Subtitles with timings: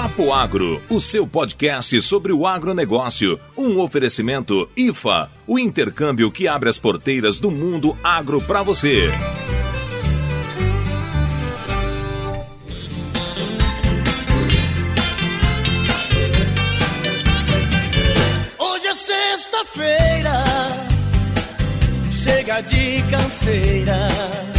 [0.00, 3.36] Papo Agro, o seu podcast sobre o agronegócio.
[3.56, 9.10] Um oferecimento IFA, o intercâmbio que abre as porteiras do mundo agro para você.
[18.56, 20.44] Hoje é sexta-feira,
[22.12, 24.57] chega de canseira.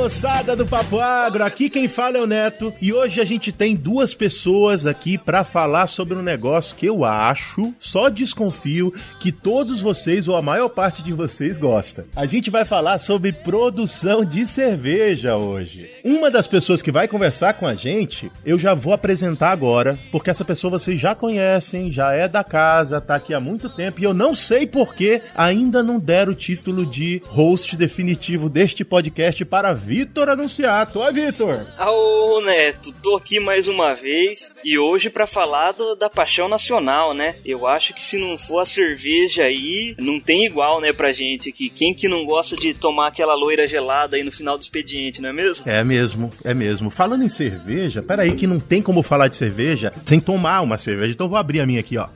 [0.00, 3.76] Moçada do Papo Agro, aqui quem fala é o Neto e hoje a gente tem
[3.76, 9.82] duas pessoas aqui pra falar sobre um negócio que eu acho, só desconfio, que todos
[9.82, 12.06] vocês ou a maior parte de vocês gosta.
[12.16, 15.90] A gente vai falar sobre produção de cerveja hoje.
[16.02, 20.30] Uma das pessoas que vai conversar com a gente, eu já vou apresentar agora, porque
[20.30, 24.04] essa pessoa vocês já conhecem, já é da casa, tá aqui há muito tempo e
[24.04, 29.44] eu não sei por que ainda não deram o título de host definitivo deste podcast
[29.44, 31.00] para Vitor Anunciato.
[31.00, 31.66] Oi, Vitor!
[31.84, 37.12] Ô Neto, tô aqui mais uma vez e hoje pra falar do- da paixão nacional,
[37.12, 37.34] né?
[37.44, 41.48] Eu acho que se não for a cerveja aí, não tem igual, né, pra gente
[41.48, 41.68] aqui.
[41.68, 45.30] Quem que não gosta de tomar aquela loira gelada aí no final do expediente, não
[45.30, 45.68] é mesmo?
[45.68, 46.88] É mesmo, é mesmo.
[46.88, 51.10] Falando em cerveja, peraí que não tem como falar de cerveja sem tomar uma cerveja.
[51.14, 52.06] Então vou abrir a minha aqui, ó.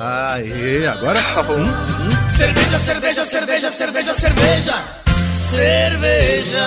[0.00, 1.20] Aê, agora...
[1.20, 5.07] Hum, Cerveja, cerveja, cerveja, cerveja, cerveja.
[5.48, 6.66] Cerveja.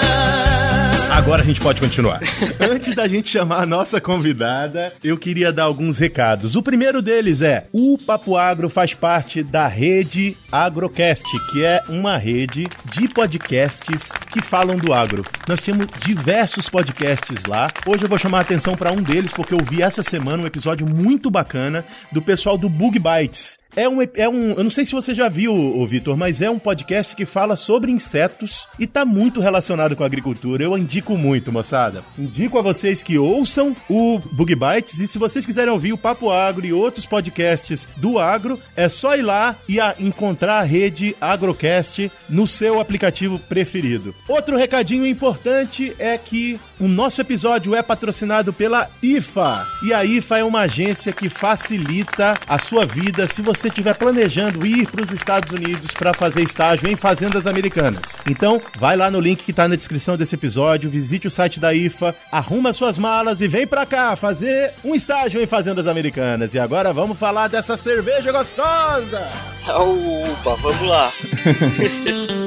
[1.11, 2.19] Agora a gente pode continuar.
[2.59, 6.55] Antes da gente chamar a nossa convidada, eu queria dar alguns recados.
[6.55, 12.17] O primeiro deles é: o Papo Agro faz parte da rede Agrocast, que é uma
[12.17, 15.23] rede de podcasts que falam do agro.
[15.47, 17.71] Nós temos diversos podcasts lá.
[17.85, 20.47] Hoje eu vou chamar a atenção para um deles porque eu vi essa semana um
[20.47, 23.60] episódio muito bacana do pessoal do Bug Bites.
[23.75, 24.51] É um, é um.
[24.51, 27.55] Eu não sei se você já viu, o Vitor, mas é um podcast que fala
[27.55, 30.63] sobre insetos e tá muito relacionado com a agricultura.
[30.63, 32.03] Eu indico muito, moçada.
[32.19, 36.29] Indico a vocês que ouçam o Bug Bites e se vocês quiserem ouvir o Papo
[36.29, 41.15] Agro e outros podcasts do agro, é só ir lá e a- encontrar a rede
[41.21, 44.13] Agrocast no seu aplicativo preferido.
[44.27, 49.63] Outro recadinho importante é que o nosso episódio é patrocinado pela IFA.
[49.85, 54.65] E a IFA é uma agência que facilita a sua vida se você estiver planejando
[54.65, 58.01] ir para os Estados Unidos para fazer estágio em fazendas americanas.
[58.25, 61.73] Então, vai lá no link que está na descrição desse episódio, visite o site da
[61.73, 66.53] IFA, arruma suas malas e vem para cá fazer um estágio em fazendas americanas.
[66.53, 69.29] E agora vamos falar dessa cerveja gostosa.
[69.67, 71.11] Opa, vamos lá.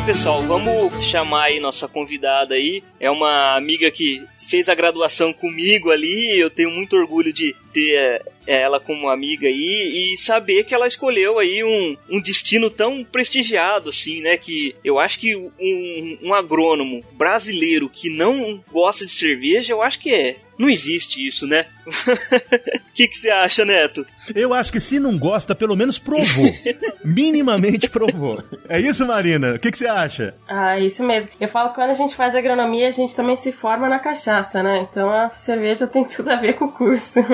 [0.00, 2.82] Então, pessoal, vamos chamar aí nossa convidada aí.
[2.98, 6.38] É uma amiga que fez a graduação comigo ali.
[6.38, 10.86] Eu tenho muito orgulho de ter eh, ela como amiga aí e saber que ela
[10.86, 14.38] escolheu aí um, um destino tão prestigiado assim, né?
[14.38, 19.98] Que eu acho que um, um agrônomo brasileiro que não gosta de cerveja, eu acho
[19.98, 20.36] que é.
[20.58, 21.66] Não existe isso, né?
[21.90, 24.04] O que que você acha, Neto?
[24.34, 26.50] Eu acho que se não gosta, pelo menos provou.
[27.04, 28.42] Minimamente provou.
[28.68, 29.54] É isso, Marina?
[29.54, 30.34] O que, que você acha?
[30.48, 31.30] Ah, isso mesmo.
[31.40, 34.62] Eu falo que quando a gente faz agronomia, a gente também se forma na cachaça,
[34.62, 34.86] né?
[34.90, 37.20] Então a cerveja tem tudo a ver com o curso.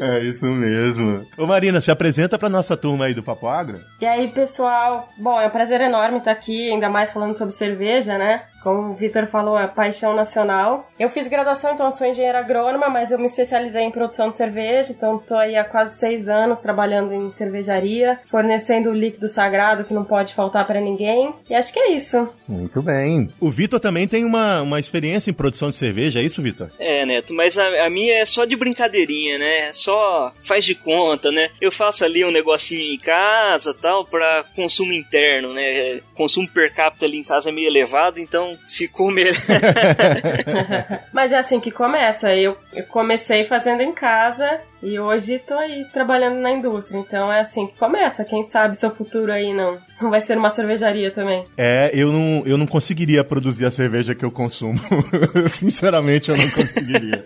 [0.00, 1.26] É isso mesmo.
[1.36, 3.80] Ô Marina, se apresenta pra nossa turma aí do Papo Agro.
[4.00, 8.16] E aí, pessoal, bom, é um prazer enorme estar aqui, ainda mais falando sobre cerveja,
[8.18, 8.42] né?
[8.62, 10.88] Como o Vitor falou, é paixão nacional.
[10.98, 14.36] Eu fiz graduação, então eu sou engenheira agrônoma, mas eu me especializei em produção de
[14.36, 19.84] cerveja, então tô aí há quase seis anos trabalhando em cervejaria, fornecendo o líquido sagrado
[19.84, 21.32] que não pode faltar para ninguém.
[21.48, 22.28] E acho que é isso.
[22.48, 23.28] Muito bem.
[23.40, 26.70] O Vitor também tem uma, uma experiência em produção de cerveja, é isso, Vitor?
[26.78, 29.72] É, Neto, mas a, a minha é só de brincadeirinha, né?
[29.72, 31.48] Só faz de conta, né?
[31.60, 36.00] Eu faço ali um negocinho em casa tal, pra consumo interno, né?
[36.14, 39.34] Consumo per capita ali em casa é meio elevado, então ficou melhor.
[41.12, 42.34] Mas é assim que começa.
[42.34, 46.98] Eu, eu comecei fazendo em casa e hoje tô aí trabalhando na indústria.
[46.98, 48.24] Então é assim que começa.
[48.24, 51.44] Quem sabe seu futuro aí não, não vai ser uma cervejaria também.
[51.56, 54.80] É, eu não, eu não conseguiria produzir a cerveja que eu consumo.
[55.48, 57.24] Sinceramente, eu não conseguiria.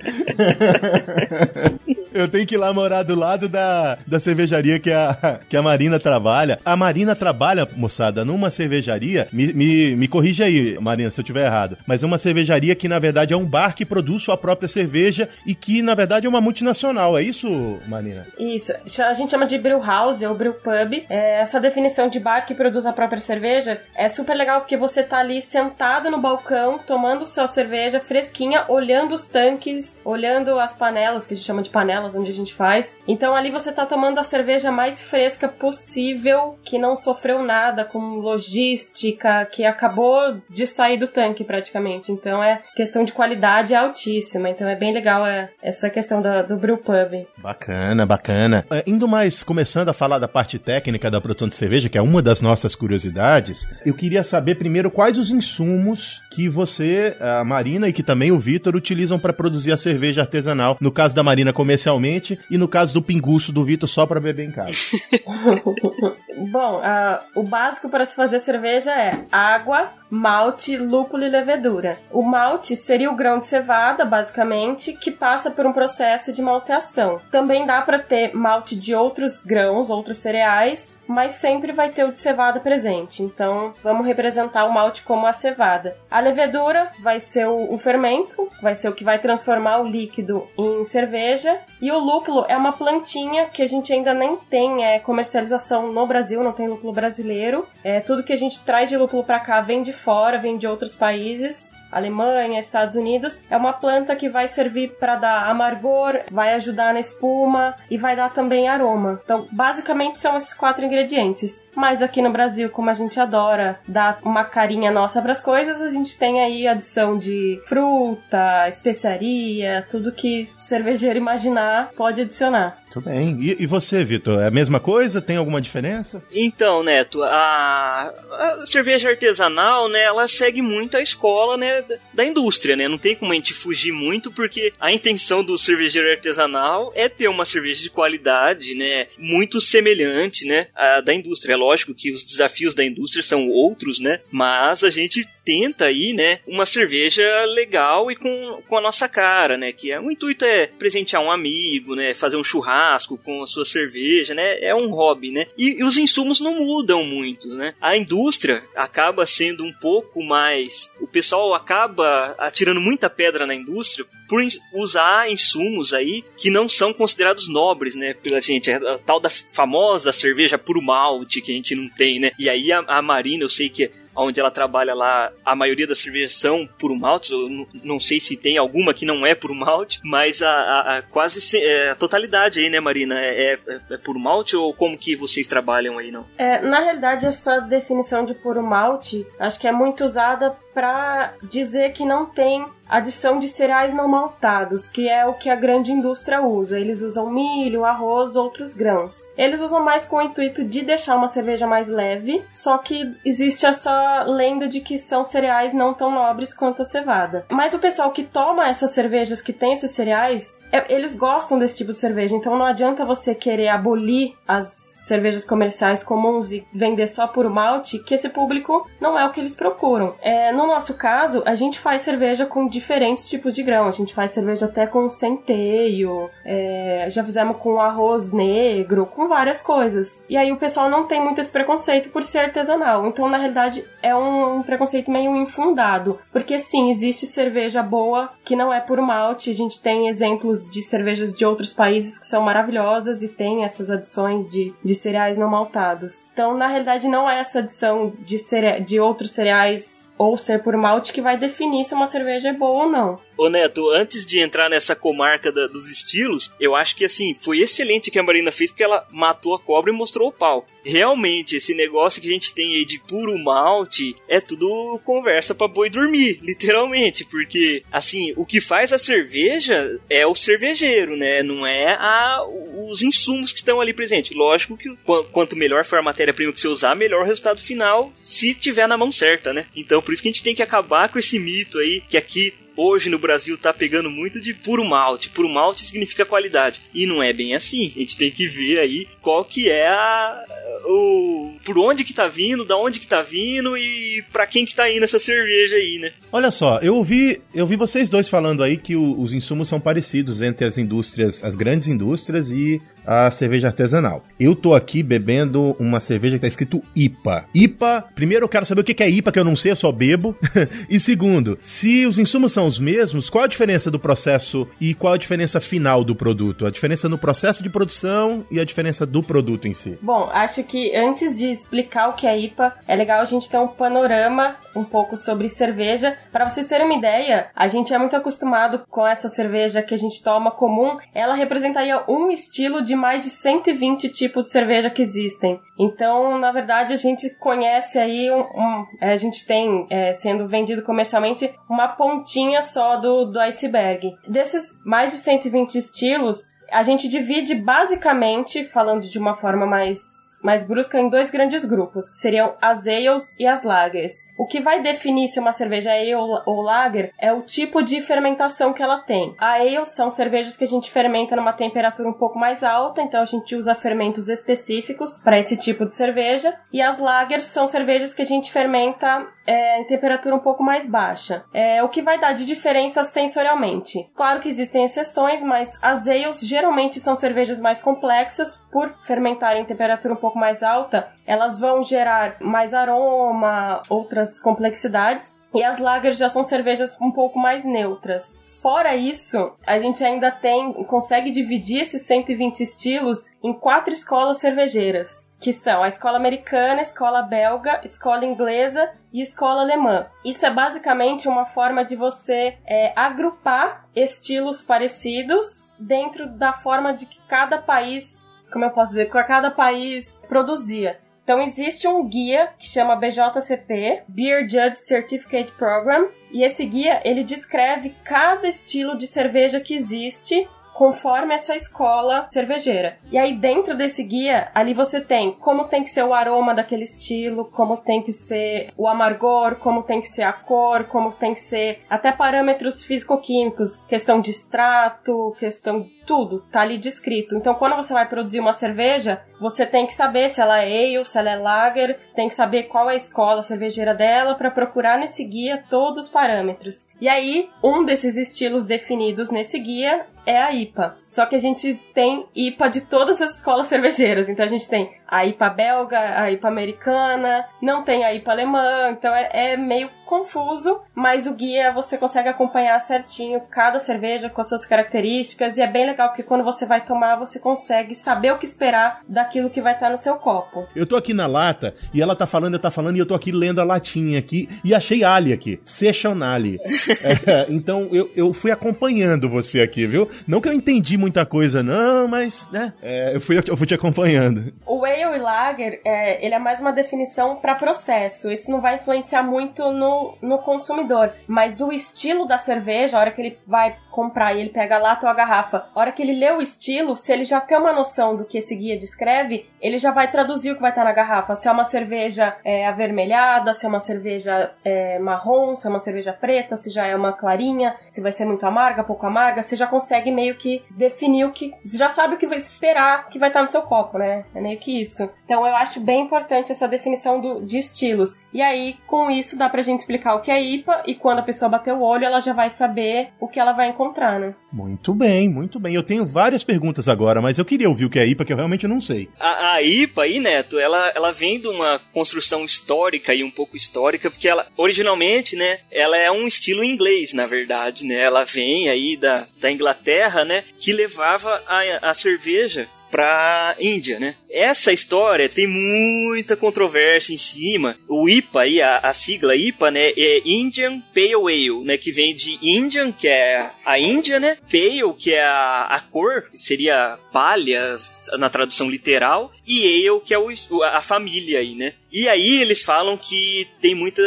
[2.14, 5.62] Eu tenho que ir lá morar do lado da, da cervejaria que a, que a
[5.62, 6.60] Marina trabalha.
[6.64, 9.26] A Marina trabalha, moçada, numa cervejaria.
[9.32, 11.76] Me, me, me corrija aí, Marina, se eu estiver errado.
[11.84, 15.28] Mas é uma cervejaria que, na verdade, é um bar que produz sua própria cerveja
[15.44, 17.18] e que, na verdade, é uma multinacional.
[17.18, 18.26] É isso, Marina?
[18.38, 18.72] Isso.
[19.02, 21.04] A gente chama de brew house ou brew pub.
[21.10, 25.02] É, essa definição de bar que produz a própria cerveja é super legal porque você
[25.02, 31.26] tá ali sentado no balcão, tomando sua cerveja fresquinha, olhando os tanques, olhando as panelas,
[31.26, 31.70] que a gente chama de
[32.12, 32.96] onde a gente faz.
[33.06, 37.98] Então ali você tá tomando a cerveja mais fresca possível, que não sofreu nada com
[38.16, 42.10] logística, que acabou de sair do tanque praticamente.
[42.10, 44.50] Então é questão de qualidade altíssima.
[44.50, 47.26] Então é bem legal é, essa questão do, do brew pub.
[47.38, 48.64] Bacana, bacana.
[48.70, 52.02] É, indo mais, começando a falar da parte técnica da produção de cerveja, que é
[52.02, 57.88] uma das nossas curiosidades, eu queria saber primeiro quais os insumos que você, a Marina
[57.88, 60.76] e que também o Vitor utilizam para produzir a cerveja artesanal.
[60.80, 61.52] No caso da Marina
[61.94, 64.74] comercialmente e no caso do pinguço do Vitor só para beber em casa.
[66.50, 71.98] Bom, uh, o básico para se fazer cerveja é água, malte, lúpulo e levedura.
[72.12, 77.20] O malte seria o grão de cevada, basicamente, que passa por um processo de malteação.
[77.32, 82.12] Também dá para ter malte de outros grãos, outros cereais, mas sempre vai ter o
[82.12, 83.22] de cevada presente.
[83.22, 85.96] Então, vamos representar o malte como a cevada.
[86.08, 90.46] A levedura vai ser o, o fermento, vai ser o que vai transformar o líquido
[90.56, 91.58] em cerveja.
[91.82, 96.06] E o lúpulo é uma plantinha que a gente ainda nem tem é, comercialização no
[96.06, 97.66] Brasil, não tem lúpulo brasileiro.
[97.82, 100.66] É, tudo que a gente traz de lúpulo para cá vem de fora, vem de
[100.66, 101.72] outros países.
[101.90, 106.98] Alemanha, Estados Unidos, é uma planta que vai servir para dar amargor, vai ajudar na
[106.98, 109.20] espuma e vai dar também aroma.
[109.22, 111.64] Então, basicamente são esses quatro ingredientes.
[111.74, 115.80] Mas aqui no Brasil, como a gente adora dar uma carinha nossa para as coisas,
[115.80, 122.83] a gente tem aí adição de fruta, especiaria, tudo que o cervejeiro imaginar pode adicionar.
[122.94, 123.36] Muito bem.
[123.40, 124.40] E, e você, Vitor?
[124.40, 125.20] É a mesma coisa?
[125.20, 126.22] Tem alguma diferença?
[126.32, 132.76] Então, Neto, a, a, cerveja artesanal, né, ela segue muito a escola, né, da indústria,
[132.76, 132.86] né?
[132.86, 137.26] Não tem como a gente fugir muito, porque a intenção do cervejeiro artesanal é ter
[137.26, 141.54] uma cerveja de qualidade, né, muito semelhante, né, à da indústria.
[141.54, 146.12] É lógico que os desafios da indústria são outros, né, mas a gente tenta aí,
[146.12, 150.44] né, uma cerveja legal e com, com a nossa cara, né, que é, o intuito
[150.44, 154.90] é presentear um amigo, né, fazer um churrasco com a sua cerveja, né, é um
[154.90, 159.72] hobby, né, e, e os insumos não mudam muito, né, a indústria acaba sendo um
[159.72, 164.42] pouco mais, o pessoal acaba atirando muita pedra na indústria por
[164.72, 169.28] usar insumos aí que não são considerados nobres, né, pela gente, é a tal da
[169.28, 173.44] famosa cerveja puro malte que a gente não tem, né, e aí a, a Marina
[173.44, 177.32] eu sei que onde ela trabalha lá, a maioria das cervejas são puro malte.
[177.32, 181.02] Eu não sei se tem alguma que não é puro malte, mas a, a, a
[181.02, 183.14] quase se, é, a totalidade aí, né, Marina?
[183.18, 186.26] É, é, é puro malte ou como que vocês trabalham aí, não?
[186.36, 191.92] É, na realidade, essa definição de puro malte acho que é muito usada para dizer
[191.92, 196.42] que não tem adição de cereais não maltados, que é o que a grande indústria
[196.42, 196.78] usa.
[196.78, 199.16] Eles usam milho, arroz, outros grãos.
[199.36, 203.66] Eles usam mais com o intuito de deixar uma cerveja mais leve, só que existe
[203.66, 207.46] essa lenda de que são cereais não tão nobres quanto a cevada.
[207.50, 211.78] Mas o pessoal que toma essas cervejas que tem esses cereais, é, eles gostam desse
[211.78, 214.66] tipo de cerveja, então não adianta você querer abolir as
[214.98, 219.40] cervejas comerciais comuns e vender só por malte, que esse público não é o que
[219.40, 220.14] eles procuram.
[220.20, 223.86] É, no nosso caso, a gente faz cerveja com diferentes tipos de grão.
[223.86, 229.60] A gente faz cerveja até com centeio, é, já fizemos com arroz negro, com várias
[229.60, 230.24] coisas.
[230.28, 233.06] E aí o pessoal não tem muito esse preconceito por ser artesanal.
[233.06, 236.18] Então, na realidade, é um preconceito meio infundado.
[236.32, 239.50] Porque sim, existe cerveja boa que não é por malte.
[239.50, 243.90] A gente tem exemplos de cervejas de outros países que são maravilhosas e tem essas
[243.90, 246.24] adições de, de cereais não maltados.
[246.32, 250.76] Então, na realidade, não é essa adição de, cere de outros cereais ou ser por
[250.76, 253.18] malte que vai definir se uma cerveja é boa ou não.
[253.36, 257.58] Ô Neto, antes de entrar nessa comarca da, dos estilos, eu acho que assim, foi
[257.58, 260.64] excelente o que a Marina fez porque ela matou a cobra e mostrou o pau.
[260.84, 265.68] Realmente, esse negócio que a gente tem aí de puro malte é tudo conversa para
[265.68, 271.42] boi dormir, literalmente, porque assim, o que faz a cerveja é o cervejeiro, né?
[271.42, 272.44] Não é a,
[272.90, 274.36] os insumos que estão ali presentes.
[274.36, 274.94] Lógico que
[275.32, 278.98] quanto melhor for a matéria-prima que você usar, melhor o resultado final, se tiver na
[278.98, 279.66] mão certa, né?
[279.74, 282.54] Então, por isso que a gente tem que acabar com esse mito aí que aqui
[282.76, 285.30] hoje no Brasil tá pegando muito de puro malte.
[285.30, 286.80] Puro malte significa qualidade.
[286.92, 287.92] E não é bem assim.
[287.96, 290.44] A gente tem que ver aí qual que é a,
[290.84, 294.74] o por onde que tá vindo, da onde que tá vindo e para quem que
[294.74, 296.12] tá indo essa cerveja aí, né?
[296.30, 299.80] Olha só, eu ouvi, eu vi vocês dois falando aí que o, os insumos são
[299.80, 304.22] parecidos entre as indústrias, as grandes indústrias e a cerveja artesanal.
[304.38, 307.46] Eu tô aqui bebendo uma cerveja que tá escrito IPA.
[307.54, 309.92] IPA, primeiro eu quero saber o que é IPA, que eu não sei, eu só
[309.92, 310.36] bebo.
[310.88, 315.14] e segundo, se os insumos são os mesmos, qual a diferença do processo e qual
[315.14, 316.66] a diferença final do produto?
[316.66, 319.98] A diferença no processo de produção e a diferença do produto em si.
[320.00, 323.58] Bom, acho que antes de explicar o que é IPA, é legal a gente ter
[323.58, 326.16] um panorama um pouco sobre cerveja.
[326.32, 329.98] Para vocês terem uma ideia, a gente é muito acostumado com essa cerveja que a
[329.98, 330.98] gente toma comum.
[331.14, 335.60] Ela representaria um estilo de de mais de 120 tipos de cerveja que existem.
[335.78, 340.46] Então, na verdade, a gente conhece aí um, um é, a gente tem é, sendo
[340.46, 344.14] vendido comercialmente uma pontinha só do, do iceberg.
[344.28, 346.38] Desses mais de 120 estilos,
[346.70, 352.10] a gente divide basicamente, falando de uma forma mais mais brusca em dois grandes grupos,
[352.10, 354.12] que seriam as ales e as lagers.
[354.36, 358.02] O que vai definir se uma cerveja é ale ou lager é o tipo de
[358.02, 359.34] fermentação que ela tem.
[359.38, 363.22] A ale são cervejas que a gente fermenta numa temperatura um pouco mais alta, então
[363.22, 368.12] a gente usa fermentos específicos para esse tipo de cerveja, e as lagers são cervejas
[368.12, 371.44] que a gente fermenta é, em temperatura um pouco mais baixa.
[371.52, 374.10] É, o que vai dar de diferença sensorialmente.
[374.14, 379.64] Claro que existem exceções, mas as ales geralmente são cervejas mais complexas por fermentar em
[379.64, 385.38] temperatura um pouco pouco mais alta, elas vão gerar mais aroma, outras complexidades.
[385.54, 388.44] E as lagers já são cervejas um pouco mais neutras.
[388.60, 395.30] Fora isso, a gente ainda tem, consegue dividir esses 120 estilos em quatro escolas cervejeiras,
[395.38, 400.06] que são a escola americana, a escola belga, a escola inglesa e escola alemã.
[400.24, 405.44] Isso é basicamente uma forma de você é, agrupar estilos parecidos
[405.78, 408.23] dentro da forma de que cada país
[408.54, 410.98] como eu posso dizer, que cada país produzia.
[411.24, 417.24] Então existe um guia que chama BJCP, Beer Judge Certificate Program, e esse guia ele
[417.24, 422.98] descreve cada estilo de cerveja que existe conforme essa escola cervejeira.
[423.10, 426.84] E aí dentro desse guia, ali você tem como tem que ser o aroma daquele
[426.84, 431.32] estilo, como tem que ser o amargor, como tem que ser a cor, como tem
[431.32, 437.34] que ser até parâmetros físico-químicos, questão de extrato, questão tudo, tá ali descrito.
[437.34, 441.04] Então quando você vai produzir uma cerveja, você tem que saber se ela é ale,
[441.04, 444.98] se ela é lager, tem que saber qual é a escola cervejeira dela para procurar
[444.98, 446.86] nesse guia todos os parâmetros.
[447.00, 450.96] E aí, um desses estilos definidos nesse guia é a IPA.
[451.06, 454.28] Só que a gente tem IPA de todas as escolas cervejeiras.
[454.28, 458.90] Então a gente tem a IPA belga, a IPA americana, não tem a IPA alemã,
[458.90, 464.40] então é, é, meio confuso, mas o guia você consegue acompanhar certinho cada cerveja com
[464.40, 468.32] as suas características e é bem legal porque quando você vai tomar você consegue saber
[468.32, 470.66] o que esperar daquilo que vai estar no seu copo.
[470.76, 473.14] Eu tô aqui na lata e ela tá falando, eu tá falando e eu tô
[473.14, 476.58] aqui lendo a latinha aqui e achei Ali aqui, Sechonali.
[477.26, 480.08] é, então eu, eu fui acompanhando você aqui, viu?
[480.26, 483.74] Não que eu entendi muita coisa não, mas né, é, eu, fui, eu fui te
[483.74, 484.52] acompanhando.
[484.66, 488.30] O Ale e Lager, é, ele é mais uma definição para processo.
[488.30, 491.12] Isso não vai influenciar muito no, no consumidor.
[491.26, 494.78] Mas o estilo da cerveja, a hora que ele vai comprar e ele pega a
[494.78, 497.56] lata ou a garrafa, a hora que ele lê o estilo, se ele já tem
[497.56, 500.84] uma noção do que esse guia descreve, ele já vai traduzir o que vai estar
[500.84, 501.34] na garrafa.
[501.34, 505.78] Se é uma cerveja é, avermelhada, se é uma cerveja é, marrom, se é uma
[505.78, 509.56] cerveja preta, se já é uma clarinha, se vai ser muito amarga, pouco amarga, você
[509.56, 511.52] já consegue meio que definir o que.
[511.64, 514.24] Você já sabe o que vai esperar que vai estar no seu copo, né?
[514.34, 514.83] É meio que isso.
[515.24, 518.20] Então eu acho bem importante essa definição do, de estilos.
[518.32, 521.22] E aí, com isso, dá pra gente explicar o que é IPA e quando a
[521.22, 524.34] pessoa bater o olho, ela já vai saber o que ela vai encontrar, né?
[524.52, 525.74] Muito bem, muito bem.
[525.74, 528.36] Eu tenho várias perguntas agora, mas eu queria ouvir o que é IPA, que eu
[528.36, 529.08] realmente não sei.
[529.18, 533.56] A, a IPA aí, Neto, ela, ela vem de uma construção histórica e um pouco
[533.56, 538.00] histórica, porque ela, originalmente, né, ela é um estilo inglês, na verdade, né?
[538.00, 544.14] Ela vem aí da, da Inglaterra, né, que levava a, a cerveja para Índia, né?
[544.30, 547.76] Essa história tem muita controvérsia em cima.
[547.88, 552.14] O IPA aí, a, a, sigla IPA, né, é Indian Pale Ale, né, que vem
[552.14, 554.38] de Indian, que é a Índia, né?
[554.48, 557.74] Pale, que é a, a cor, seria palha
[558.16, 560.30] na tradução literal, e Ale, que é o,
[560.62, 561.72] a família aí, né?
[561.92, 564.02] E aí eles falam que tem muita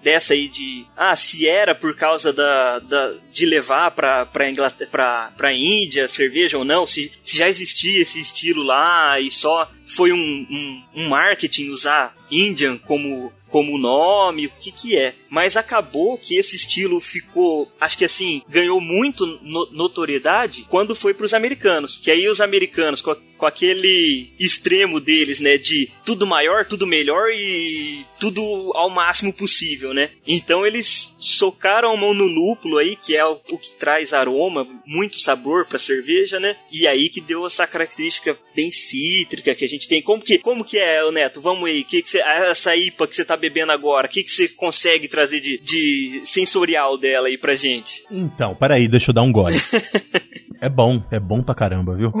[0.00, 5.32] dessa aí de ah, se era por causa da, da de levar pra, Inglaterra, pra,
[5.36, 10.12] pra Índia cerveja ou não, se, se já existia esse estilo lá e só foi
[10.12, 15.14] um, um, um marketing usar Indian como como nome, o que que é.
[15.28, 21.12] Mas acabou que esse estilo ficou, acho que assim, ganhou muito no notoriedade quando foi
[21.12, 21.98] para os americanos.
[21.98, 27.30] Que aí os americanos, com, com, aquele extremo deles, né, de tudo maior, tudo melhor
[27.32, 28.42] e tudo
[28.74, 30.10] ao máximo possível, né.
[30.26, 34.66] Então eles socaram a mão no lúpulo aí, que é o, o que traz aroma,
[34.86, 36.56] muito sabor para cerveja, né.
[36.70, 40.02] E aí que deu essa característica bem cítrica que a gente tem.
[40.02, 41.40] Como que, como que é, Neto?
[41.40, 44.30] Vamos aí, que que você, essa IPA que você tá bebendo agora, o que, que
[44.30, 48.04] você consegue trazer de, de sensorial dela aí pra gente?
[48.10, 49.56] Então, peraí, deixa eu dar um gole.
[50.60, 52.12] É bom, é bom pra caramba, viu?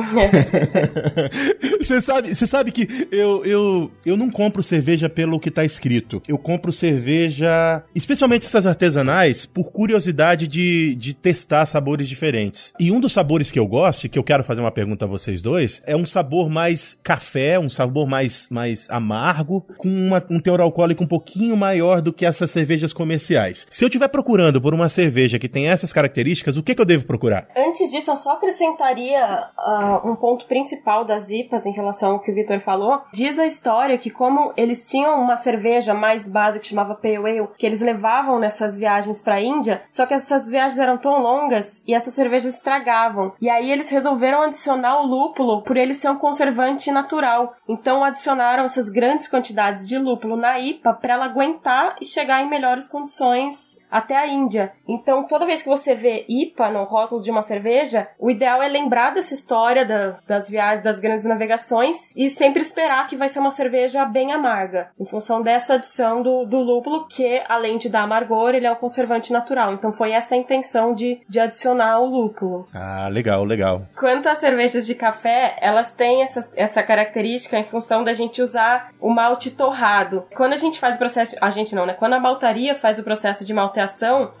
[1.78, 6.22] Você sabe, você sabe que eu, eu, eu não compro cerveja pelo que tá escrito.
[6.28, 12.72] Eu compro cerveja, especialmente essas artesanais, por curiosidade de, de testar sabores diferentes.
[12.78, 15.40] E um dos sabores que eu gosto, que eu quero fazer uma pergunta a vocês
[15.42, 20.60] dois, é um sabor mais café, um sabor mais, mais amargo, com uma, um teor
[20.60, 23.66] alcoólico um pouquinho maior do que essas cervejas comerciais.
[23.70, 26.86] Se eu estiver procurando por uma cerveja que tem essas características, o que, que eu
[26.86, 27.48] devo procurar?
[27.56, 32.30] Antes disso, eu só acrescentaria uh, um ponto principal das IPAs em relação ao que
[32.30, 33.02] o Victor falou.
[33.12, 37.48] Diz a história que como eles tinham uma cerveja mais básica que chamava Pale Ale,
[37.58, 41.82] que eles levavam nessas viagens para a Índia, só que essas viagens eram tão longas
[41.86, 43.32] e essas cervejas estragavam.
[43.40, 47.54] E aí eles resolveram adicionar o lúpulo por ele ser um conservante natural.
[47.68, 52.48] Então adicionaram essas grandes quantidades de lúpulo na IPA para ela aguentar e chegar em
[52.48, 54.72] melhores condições até a Índia.
[54.88, 58.68] Então toda vez que você vê IPA no rótulo de uma cerveja, o ideal é
[58.68, 63.40] lembrar dessa história da, das viagens, das grandes navegações e sempre esperar que vai ser
[63.40, 68.02] uma cerveja bem amarga, em função dessa adição do, do lúpulo, que além de dar
[68.02, 69.72] amargor, ele é um conservante natural.
[69.72, 72.68] Então foi essa a intenção de, de adicionar o lúpulo.
[72.74, 73.82] Ah, legal, legal.
[73.98, 78.92] Quanto às cervejas de café, elas têm essa, essa característica em função da gente usar
[79.00, 80.24] o malte torrado.
[80.34, 81.94] Quando a gente faz o processo, a gente não, né?
[81.94, 83.52] Quando a maltaria faz o processo de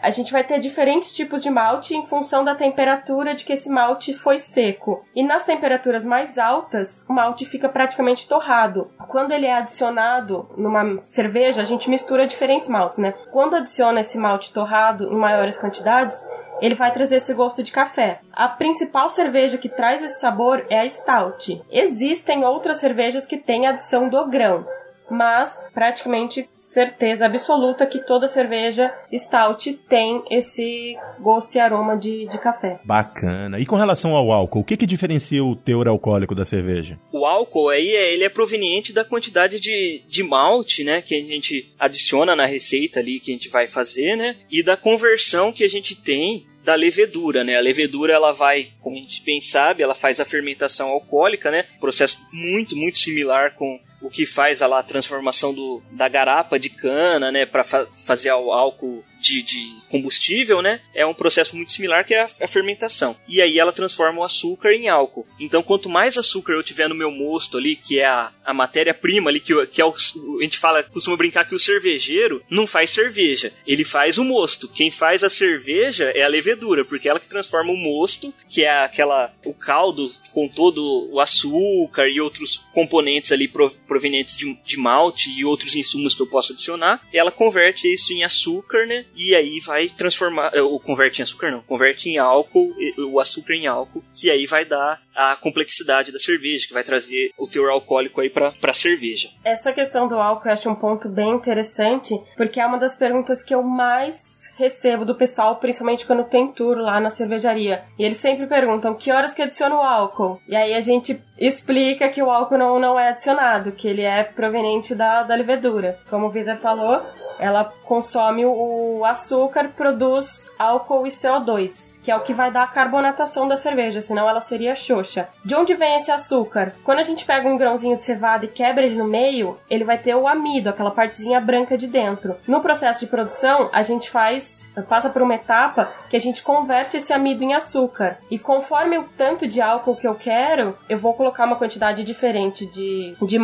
[0.00, 3.70] a gente vai ter diferentes tipos de malte em função da temperatura de que esse
[3.70, 5.04] malte foi seco.
[5.14, 8.90] E nas temperaturas mais altas, o malte fica praticamente torrado.
[9.08, 13.12] Quando ele é adicionado numa cerveja, a gente mistura diferentes maltes, né?
[13.32, 16.24] Quando adiciona esse malte torrado em maiores quantidades,
[16.60, 18.20] ele vai trazer esse gosto de café.
[18.32, 21.62] A principal cerveja que traz esse sabor é a Stout.
[21.70, 24.66] Existem outras cervejas que têm adição do grão,
[25.10, 32.38] mas praticamente certeza absoluta que toda cerveja stout tem esse gosto e aroma de, de
[32.38, 32.80] café.
[32.84, 33.58] Bacana.
[33.58, 36.98] E com relação ao álcool, o que, que diferencia o teor alcoólico da cerveja?
[37.12, 41.20] O álcool aí é, ele é proveniente da quantidade de, de malte, né, que a
[41.20, 45.64] gente adiciona na receita ali que a gente vai fazer, né, e da conversão que
[45.64, 47.56] a gente tem da levedura, né?
[47.56, 51.64] A levedura ela vai, como a gente bem sabe, ela faz a fermentação alcoólica, né?
[51.80, 56.58] Processo muito, muito similar com o que faz a, lá, a transformação do, da garapa
[56.58, 60.80] de cana, né, para fa fazer o álcool de, de, combustível, né?
[60.94, 63.16] É um processo muito similar que é a, a, fermentação.
[63.28, 65.26] E aí ela transforma o açúcar em álcool.
[65.38, 69.28] Então, quanto mais açúcar eu tiver no meu mosto ali, que é a, a matéria-prima
[69.28, 72.90] ali, que, que é o, a gente fala, costuma brincar que o cervejeiro não faz
[72.90, 74.68] cerveja, ele faz o mosto.
[74.68, 78.84] Quem faz a cerveja é a levedura, porque ela que transforma o mosto, que é
[78.84, 83.48] aquela o caldo com todo o açúcar e outros componentes ali
[83.90, 88.22] provenientes de, de malte e outros insumos que eu posso adicionar, ela converte isso em
[88.22, 89.04] açúcar, né?
[89.16, 93.66] e aí vai transformar, ou converte em açúcar não, converte em álcool, o açúcar em
[93.66, 98.20] álcool, que aí vai dar a complexidade da cerveja, que vai trazer o teor alcoólico
[98.20, 99.28] aí para a cerveja.
[99.44, 103.42] Essa questão do álcool eu acho um ponto bem interessante, porque é uma das perguntas
[103.42, 107.84] que eu mais recebo do pessoal, principalmente quando tem tour lá na cervejaria.
[107.98, 110.40] E eles sempre perguntam que horas que adiciona o álcool.
[110.46, 114.22] E aí a gente explica que o álcool não, não é adicionado, que ele é
[114.22, 115.98] proveniente da, da levedura.
[116.10, 117.00] Como o Vitor falou,
[117.40, 122.66] ela consome o açúcar, produz álcool e CO2, que é o que vai dar a
[122.66, 125.28] carbonatação da cerveja, senão ela seria xoxa.
[125.42, 126.74] De onde vem esse açúcar?
[126.84, 129.96] Quando a gente pega um grãozinho de cevada e quebra ele no meio, ele vai
[129.96, 132.36] ter o amido, aquela partezinha branca de dentro.
[132.46, 136.98] No processo de produção, a gente faz, passa por uma etapa que a gente converte
[136.98, 138.18] esse amido em açúcar.
[138.30, 142.66] E conforme o tanto de álcool que eu quero, eu vou colocar uma quantidade diferente
[142.66, 143.38] de, de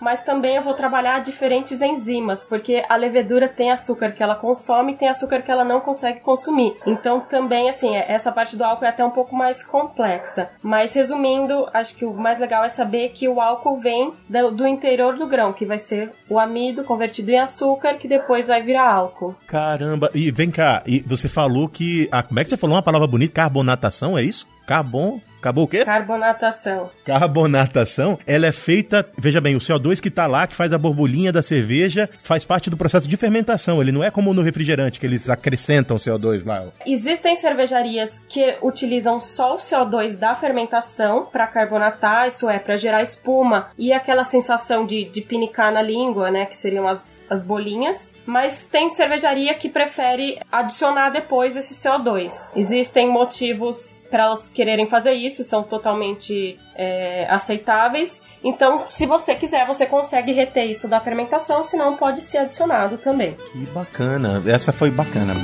[0.00, 4.92] mas também eu vou trabalhar diferentes enzimas, porque a levedura tem açúcar que ela consome
[4.92, 6.76] e tem açúcar que ela não consegue consumir.
[6.86, 10.50] Então também, assim, é, essa parte do álcool é até um pouco mais complexa.
[10.62, 14.66] Mas resumindo, acho que o mais legal é saber que o álcool vem do, do
[14.66, 18.92] interior do grão, que vai ser o amido convertido em açúcar, que depois vai virar
[18.92, 19.34] álcool.
[19.46, 22.08] Caramba, e vem cá, e você falou que.
[22.12, 23.34] Ah, como é que você falou uma palavra bonita?
[23.34, 24.46] Carbonatação, é isso?
[24.66, 25.84] Carbon Acabou o quê?
[25.84, 26.90] Carbonatação.
[27.04, 31.30] Carbonatação, ela é feita, veja bem, o CO2 que tá lá, que faz a borbulhinha
[31.30, 33.78] da cerveja, faz parte do processo de fermentação.
[33.78, 36.64] Ele não é como no refrigerante, que eles acrescentam CO2 lá.
[36.86, 43.02] Existem cervejarias que utilizam só o CO2 da fermentação para carbonatar, isso é, para gerar
[43.02, 48.14] espuma e aquela sensação de, de pinicar na língua, né, que seriam as, as bolinhas.
[48.24, 52.56] Mas tem cervejaria que prefere adicionar depois esse CO2.
[52.56, 58.22] Existem motivos para elas quererem fazer isso, são totalmente é, aceitáveis.
[58.44, 63.34] Então, se você quiser, você consegue reter isso da fermentação, senão pode ser adicionado também.
[63.50, 64.42] Que bacana.
[64.46, 65.34] Essa foi bacana,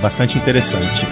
[0.00, 1.06] bastante interessante.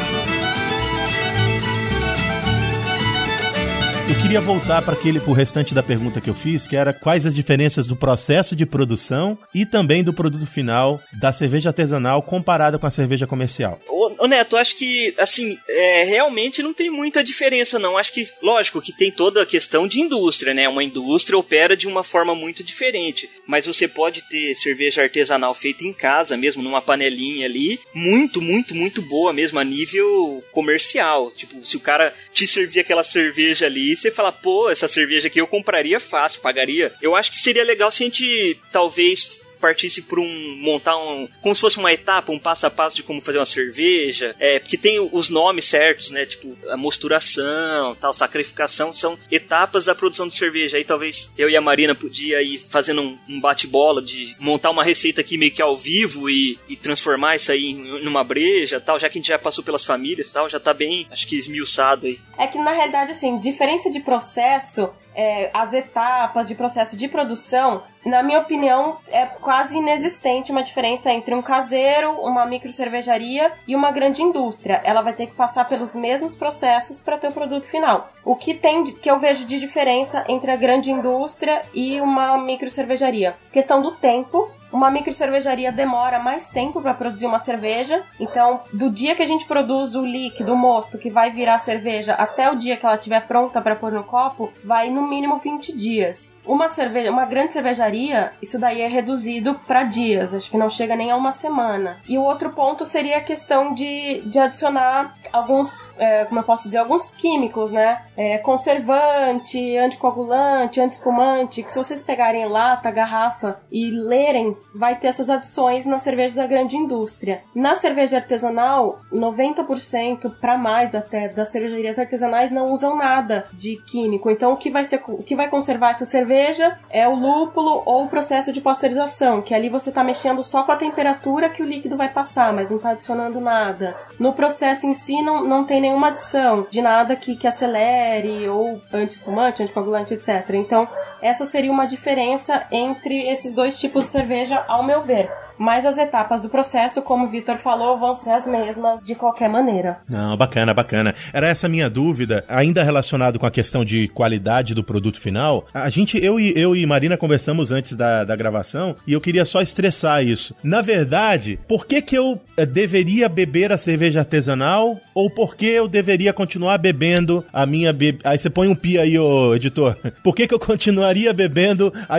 [4.13, 7.25] Eu queria voltar para aquele pro restante da pergunta que eu fiz, que era quais
[7.25, 12.79] as diferenças do processo de produção e também do produto final da cerveja artesanal comparada
[12.79, 13.81] com a cerveja comercial.
[13.89, 17.97] Ô, Neto, acho que assim, é, realmente não tem muita diferença não.
[17.97, 20.69] Acho que, lógico, que tem toda a questão de indústria, né?
[20.69, 25.85] Uma indústria opera de uma forma muito diferente, mas você pode ter cerveja artesanal feita
[25.85, 31.31] em casa, mesmo numa panelinha ali, muito, muito, muito boa mesmo a nível comercial.
[31.31, 35.41] Tipo, se o cara te servir aquela cerveja ali, você fala, pô, essa cerveja aqui
[35.41, 36.93] eu compraria fácil, pagaria.
[37.01, 41.55] Eu acho que seria legal se a gente talvez partisse por um montar um como
[41.55, 44.77] se fosse uma etapa, um passo a passo de como fazer uma cerveja, é porque
[44.77, 46.27] tem os nomes certos, né?
[46.27, 50.77] Tipo a mosturação, tal, sacrificação são etapas da produção de cerveja.
[50.77, 54.83] Aí talvez eu e a Marina podia ir fazendo um, um bate-bola de montar uma
[54.83, 57.73] receita aqui meio que ao vivo e, e transformar isso aí
[58.03, 61.07] numa breja, tal, já que a gente já passou pelas famílias, tal, já tá bem,
[61.11, 62.19] acho que esmiuçado aí.
[62.37, 67.83] É que na realidade assim, diferença de processo é, as etapas de processo de produção,
[68.05, 73.77] na minha opinião, é quase inexistente uma diferença entre um caseiro, uma micro cervejaria e
[73.77, 74.81] uma grande indústria.
[74.85, 78.11] Ela vai ter que passar pelos mesmos processos para ter o produto final.
[78.25, 82.71] O que tem que eu vejo de diferença entre a grande indústria e uma micro
[82.71, 83.37] cervejaria?
[83.53, 88.91] Questão do tempo uma micro cervejaria demora mais tempo para produzir uma cerveja, então do
[88.91, 92.57] dia que a gente produz o líquido, o mosto que vai virar cerveja até o
[92.57, 96.37] dia que ela estiver pronta para pôr no copo, vai no mínimo 20 dias.
[96.45, 100.97] Uma cerveja, uma grande cervejaria, isso daí é reduzido para dias, acho que não chega
[100.97, 101.99] nem a uma semana.
[102.09, 106.65] E o outro ponto seria a questão de, de adicionar alguns, é, como eu posso
[106.65, 108.03] dizer, alguns químicos, né?
[108.17, 115.29] É, conservante, anticoagulante, antiespumante, que se vocês pegarem lata, garrafa e lerem vai ter essas
[115.29, 117.43] adições nas cervejas da grande indústria.
[117.55, 124.31] Na cerveja artesanal, 90% para mais até das cervejarias artesanais não usam nada de químico.
[124.31, 128.05] Então o que vai ser o que vai conservar essa cerveja é o lúpulo ou
[128.05, 131.67] o processo de pasteurização, que ali você está mexendo só com a temperatura que o
[131.67, 133.97] líquido vai passar, mas não está adicionando nada.
[134.19, 138.81] No processo em si não, não tem nenhuma adição de nada que, que acelere ou
[138.93, 140.51] anti-espumante, anticoagulante, etc.
[140.55, 140.89] Então
[141.21, 145.31] essa seria uma diferença entre esses dois tipos de cerveja ao meu ver.
[145.59, 149.49] Mas as etapas do processo, como o Vitor falou, vão ser as mesmas de qualquer
[149.49, 149.99] maneira.
[150.09, 151.15] Não, bacana, bacana.
[151.33, 155.67] Era essa minha dúvida, ainda relacionado com a questão de qualidade do produto final.
[155.73, 159.45] A gente, eu e, eu e Marina conversamos antes da, da gravação e eu queria
[159.45, 160.55] só estressar isso.
[160.63, 165.67] Na verdade, por que que eu eh, deveria beber a cerveja artesanal ou por que
[165.67, 168.29] eu deveria continuar bebendo a minha bebida?
[168.29, 169.97] Aí você põe um pi aí, ô editor.
[170.23, 172.19] Por que que eu continuaria bebendo a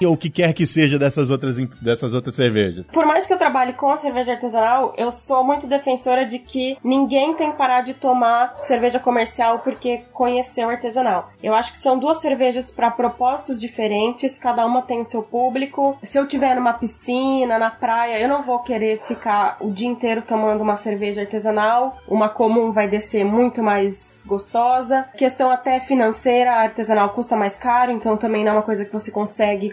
[0.06, 2.90] ou o que quer que seja dessas outras, dessas outras cervejas.
[2.90, 6.76] Por mais que eu trabalhe com a cerveja artesanal, eu sou muito defensora de que
[6.82, 11.30] ninguém tem que parar de tomar cerveja comercial porque conheceu artesanal.
[11.42, 15.98] Eu acho que são duas cervejas para propósitos diferentes, cada uma tem o seu público.
[16.02, 20.22] Se eu tiver numa piscina, na praia, eu não vou querer ficar o dia inteiro
[20.22, 21.98] tomando uma cerveja artesanal.
[22.06, 25.06] Uma comum vai descer muito mais gostosa.
[25.16, 29.10] Questão até financeira, artesanal custa mais caro, então também não é uma coisa que você
[29.10, 29.70] consegue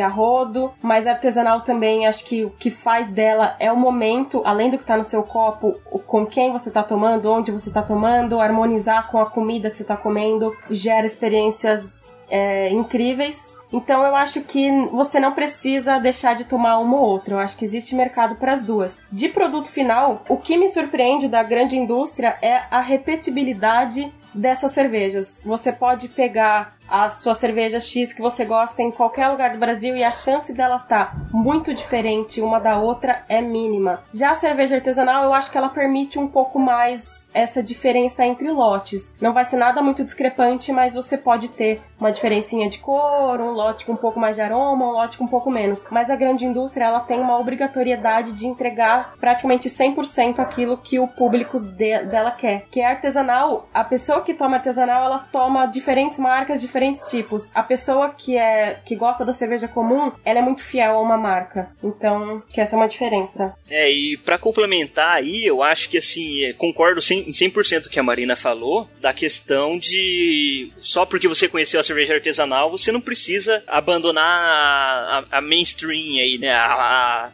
[0.00, 4.70] a rodo, mas artesanal também acho que o que faz dela é o momento, além
[4.70, 5.74] do que tá no seu copo,
[6.06, 9.84] com quem você tá tomando, onde você tá tomando, harmonizar com a comida que você
[9.84, 13.54] tá comendo, gera experiências é, incríveis.
[13.72, 17.34] Então eu acho que você não precisa deixar de tomar uma ou outra.
[17.34, 19.02] Eu acho que existe mercado para as duas.
[19.10, 25.40] De produto final, o que me surpreende da grande indústria é a repetibilidade dessas cervejas.
[25.44, 29.96] Você pode pegar a sua cerveja X que você gosta em qualquer lugar do Brasil
[29.96, 34.02] e a chance dela estar tá muito diferente uma da outra é mínima.
[34.12, 38.50] Já a cerveja artesanal, eu acho que ela permite um pouco mais essa diferença entre
[38.50, 39.16] lotes.
[39.20, 43.50] Não vai ser nada muito discrepante, mas você pode ter uma diferencinha de cor, um
[43.50, 45.86] lote com um pouco mais de aroma, um lote com um pouco menos.
[45.90, 51.08] Mas a grande indústria, ela tem uma obrigatoriedade de entregar praticamente 100% aquilo que o
[51.08, 52.66] público de, dela quer.
[52.70, 56.60] Que é artesanal, a pessoa que toma artesanal, ela toma diferentes marcas,
[57.08, 57.50] tipos.
[57.54, 61.16] A pessoa que é que gosta da cerveja comum, ela é muito fiel a uma
[61.16, 61.70] marca.
[61.82, 63.54] Então, que essa é uma diferença.
[63.68, 68.02] É, e para complementar aí, eu acho que assim, é, concordo em 100% que a
[68.02, 73.62] Marina falou da questão de só porque você conheceu a cerveja artesanal, você não precisa
[73.66, 76.52] abandonar a, a, a mainstream aí, né?
[76.52, 76.72] A,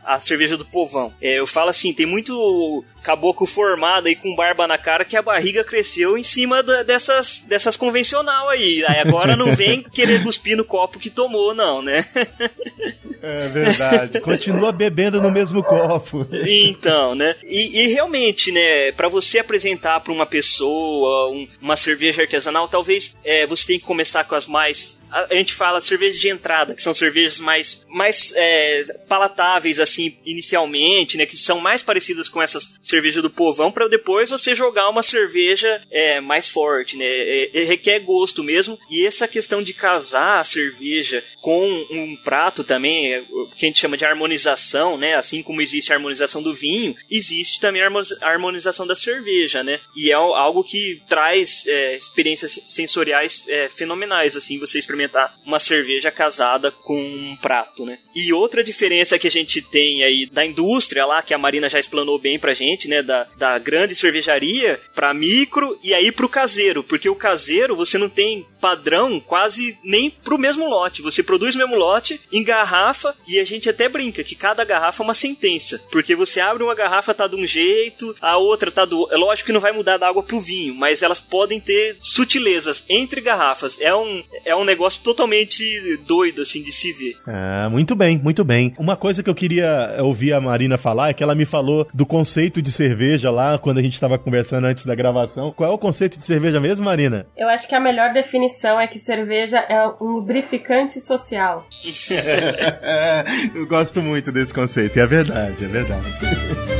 [0.04, 1.12] a, a cerveja do povão.
[1.20, 5.22] É, eu falo assim, tem muito caboclo formado aí com barba na cara que a
[5.22, 8.84] barriga cresceu em cima da, dessas, dessas convencional aí.
[8.86, 12.04] Aí agora não vem querer cuspir no copo que tomou, não, né?
[13.22, 14.18] É verdade.
[14.20, 16.26] Continua bebendo no mesmo copo.
[16.32, 17.34] Então, né?
[17.44, 18.92] E, e realmente, né?
[18.92, 23.84] Para você apresentar para uma pessoa um, uma cerveja artesanal, talvez é, você tenha que
[23.84, 28.32] começar com as mais a gente fala cervejas de entrada, que são cervejas mais, mais
[28.36, 31.26] é, palatáveis, assim, inicialmente, né?
[31.26, 35.80] Que são mais parecidas com essas cervejas do povão, para depois você jogar uma cerveja
[35.90, 37.04] é, mais forte, né?
[37.04, 38.78] É, é, requer gosto mesmo.
[38.90, 43.22] E essa questão de casar a cerveja com um prato também, é,
[43.56, 45.14] que a gente chama de harmonização, né?
[45.14, 47.90] Assim como existe a harmonização do vinho, existe também a
[48.22, 49.80] harmonização da cerveja, né?
[49.96, 56.10] E é algo que traz é, experiências sensoriais fenomenais, assim, você experimenta experimentar uma cerveja
[56.10, 57.98] casada com um prato, né?
[58.14, 61.78] E outra diferença que a gente tem aí da indústria lá, que a Marina já
[61.78, 63.02] explanou bem pra gente, né?
[63.02, 68.08] Da, da grande cervejaria pra micro e aí pro caseiro, porque o caseiro você não
[68.08, 71.02] tem padrão quase nem pro mesmo lote.
[71.02, 75.04] Você produz o mesmo lote, engarrafa e a gente até brinca que cada garrafa é
[75.04, 75.80] uma sentença.
[75.90, 79.08] Porque você abre uma garrafa, tá de um jeito, a outra tá do.
[79.10, 82.84] É lógico que não vai mudar da água pro vinho, mas elas podem ter sutilezas
[82.88, 83.78] entre garrafas.
[83.80, 87.16] É um, é um negócio totalmente doido, assim, de se ver.
[87.26, 88.74] Ah, muito bem, muito bem.
[88.78, 92.06] Uma coisa que eu queria ouvir a Marina falar é que ela me falou do
[92.06, 95.52] conceito de cerveja lá, quando a gente estava conversando antes da gravação.
[95.52, 97.26] Qual é o conceito de cerveja mesmo, Marina?
[97.36, 101.66] Eu acho que a melhor definição definição é que cerveja é um lubrificante social.
[103.54, 106.06] Eu gosto muito desse conceito, e é verdade, é verdade.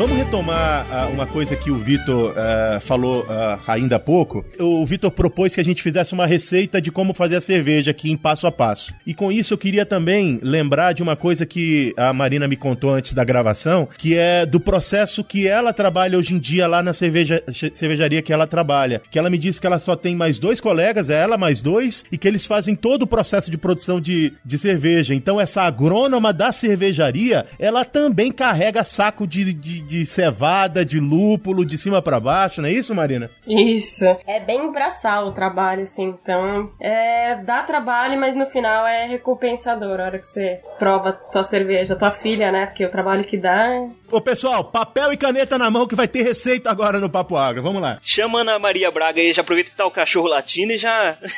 [0.00, 4.42] Vamos retomar uh, uma coisa que o Vitor uh, falou uh, ainda há pouco.
[4.58, 8.10] O Vitor propôs que a gente fizesse uma receita de como fazer a cerveja aqui
[8.10, 8.94] em passo a passo.
[9.06, 12.94] E com isso eu queria também lembrar de uma coisa que a Marina me contou
[12.94, 16.94] antes da gravação, que é do processo que ela trabalha hoje em dia lá na
[16.94, 19.02] cerveja, cervejaria que ela trabalha.
[19.10, 22.06] Que ela me disse que ela só tem mais dois colegas, é ela mais dois,
[22.10, 25.14] e que eles fazem todo o processo de produção de, de cerveja.
[25.14, 31.64] Então essa agrônoma da cervejaria, ela também carrega saco de, de de cevada, de lúpulo,
[31.64, 33.28] de cima para baixo, não é isso, Marina?
[33.44, 34.04] Isso.
[34.24, 36.16] É bem braçal o trabalho, assim.
[36.22, 39.98] Então, é, dá trabalho, mas no final é recompensador.
[39.98, 42.66] A hora que você prova tua cerveja, tua filha, né?
[42.66, 43.66] Porque o trabalho que dá.
[43.66, 47.36] É Ô, pessoal, papel e caneta na mão que vai ter receita agora no Papo
[47.36, 47.60] Agro.
[47.60, 47.98] Vamos lá.
[48.00, 51.16] Chama a Ana Maria Braga aí, já aproveita que tá o cachorro latino e já.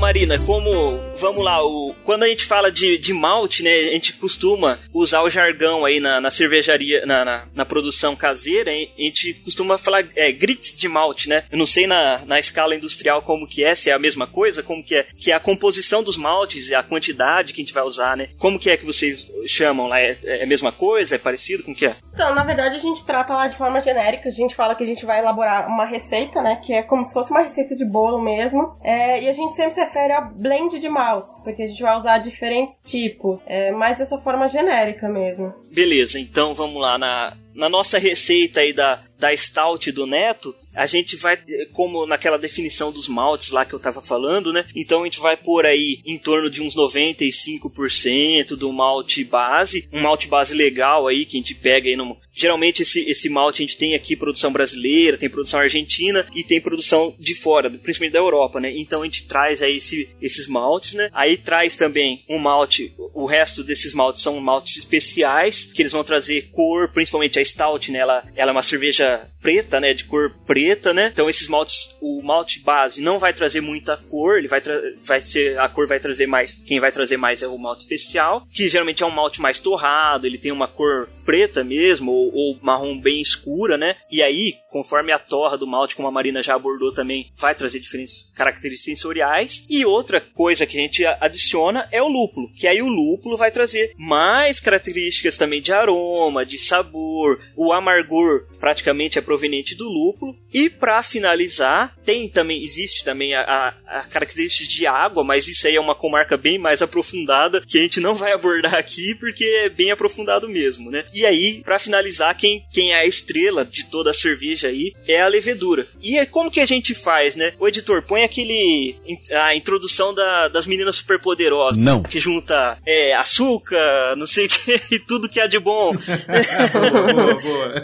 [0.02, 4.14] Marina, como vamos lá, o, quando a gente fala de, de malte, né, a gente
[4.14, 9.34] costuma usar o jargão aí na, na cervejaria, na, na, na, produção caseira, a gente
[9.44, 11.44] costuma falar é, grits de malte, né?
[11.52, 14.60] Eu não sei na, na escala industrial como que é, se é a mesma coisa,
[14.60, 17.72] como que é, que é a composição dos maltes e a quantidade que a gente
[17.72, 18.28] vai usar, né?
[18.40, 20.00] Como que é que vocês chamam lá?
[20.00, 21.14] É, é a mesma coisa?
[21.14, 21.62] É parecido?
[21.62, 21.94] Como que é?
[22.12, 24.86] Então, na verdade, a gente trata lá de forma genérica, a gente fala que a
[24.86, 28.20] gente vai elaborar uma receita, né, que é como se fosse uma receita de bolo
[28.20, 31.82] mesmo, é, e a gente sempre se refere a blend de malte porque a gente
[31.82, 35.52] vai usar diferentes tipos, é, mais dessa forma genérica mesmo.
[35.70, 36.98] Beleza, então vamos lá.
[36.98, 41.38] Na, na nossa receita aí da, da Stout do Neto, a gente vai,
[41.72, 44.64] como naquela definição dos maltes lá que eu tava falando, né?
[44.74, 50.02] Então a gente vai pôr aí em torno de uns 95% do malte base, um
[50.02, 52.16] malte base legal aí que a gente pega aí no.
[52.34, 56.60] Geralmente esse, esse malte a gente tem aqui produção brasileira, tem produção argentina e tem
[56.60, 58.72] produção de fora, principalmente da Europa, né?
[58.74, 61.10] Então a gente traz aí esse, esses maltes, né?
[61.12, 66.02] Aí traz também um malte, o resto desses maltes são maltes especiais, que eles vão
[66.02, 67.98] trazer cor, principalmente a Stout, né?
[67.98, 71.10] Ela, ela é uma cerveja preta, né, de cor preta, né?
[71.12, 74.62] Então esses maltes, o malte base não vai trazer muita cor, ele vai,
[75.04, 78.46] vai ser a cor vai trazer mais, quem vai trazer mais é o malte especial,
[78.50, 82.58] que geralmente é um malte mais torrado, ele tem uma cor preta mesmo ou, ou
[82.62, 83.96] marrom bem escura, né?
[84.10, 87.78] E aí, conforme a torra do malte, como a Marina já abordou também, vai trazer
[87.78, 89.62] diferentes características sensoriais.
[89.68, 93.50] E outra coisa que a gente adiciona é o lúpulo, que aí o lúpulo vai
[93.50, 100.36] trazer mais características também de aroma, de sabor, o amargor praticamente é proveniente do lúpulo.
[100.52, 105.66] E para finalizar, tem também existe também a, a, a, característica de água, mas isso
[105.66, 109.44] aí é uma comarca bem mais aprofundada que a gente não vai abordar aqui porque
[109.44, 111.04] é bem aprofundado mesmo, né?
[111.12, 115.20] E aí, para finalizar, quem, quem é a estrela de toda a cerveja aí é
[115.20, 115.86] a levedura.
[116.00, 117.52] E é como que a gente faz, né?
[117.58, 118.96] O editor põe aquele
[119.32, 124.80] a introdução da, das meninas superpoderosas, não, que junta é, açúcar, não sei o que
[124.94, 125.92] e tudo que há de bom.
[126.72, 127.74] boa, boa, boa.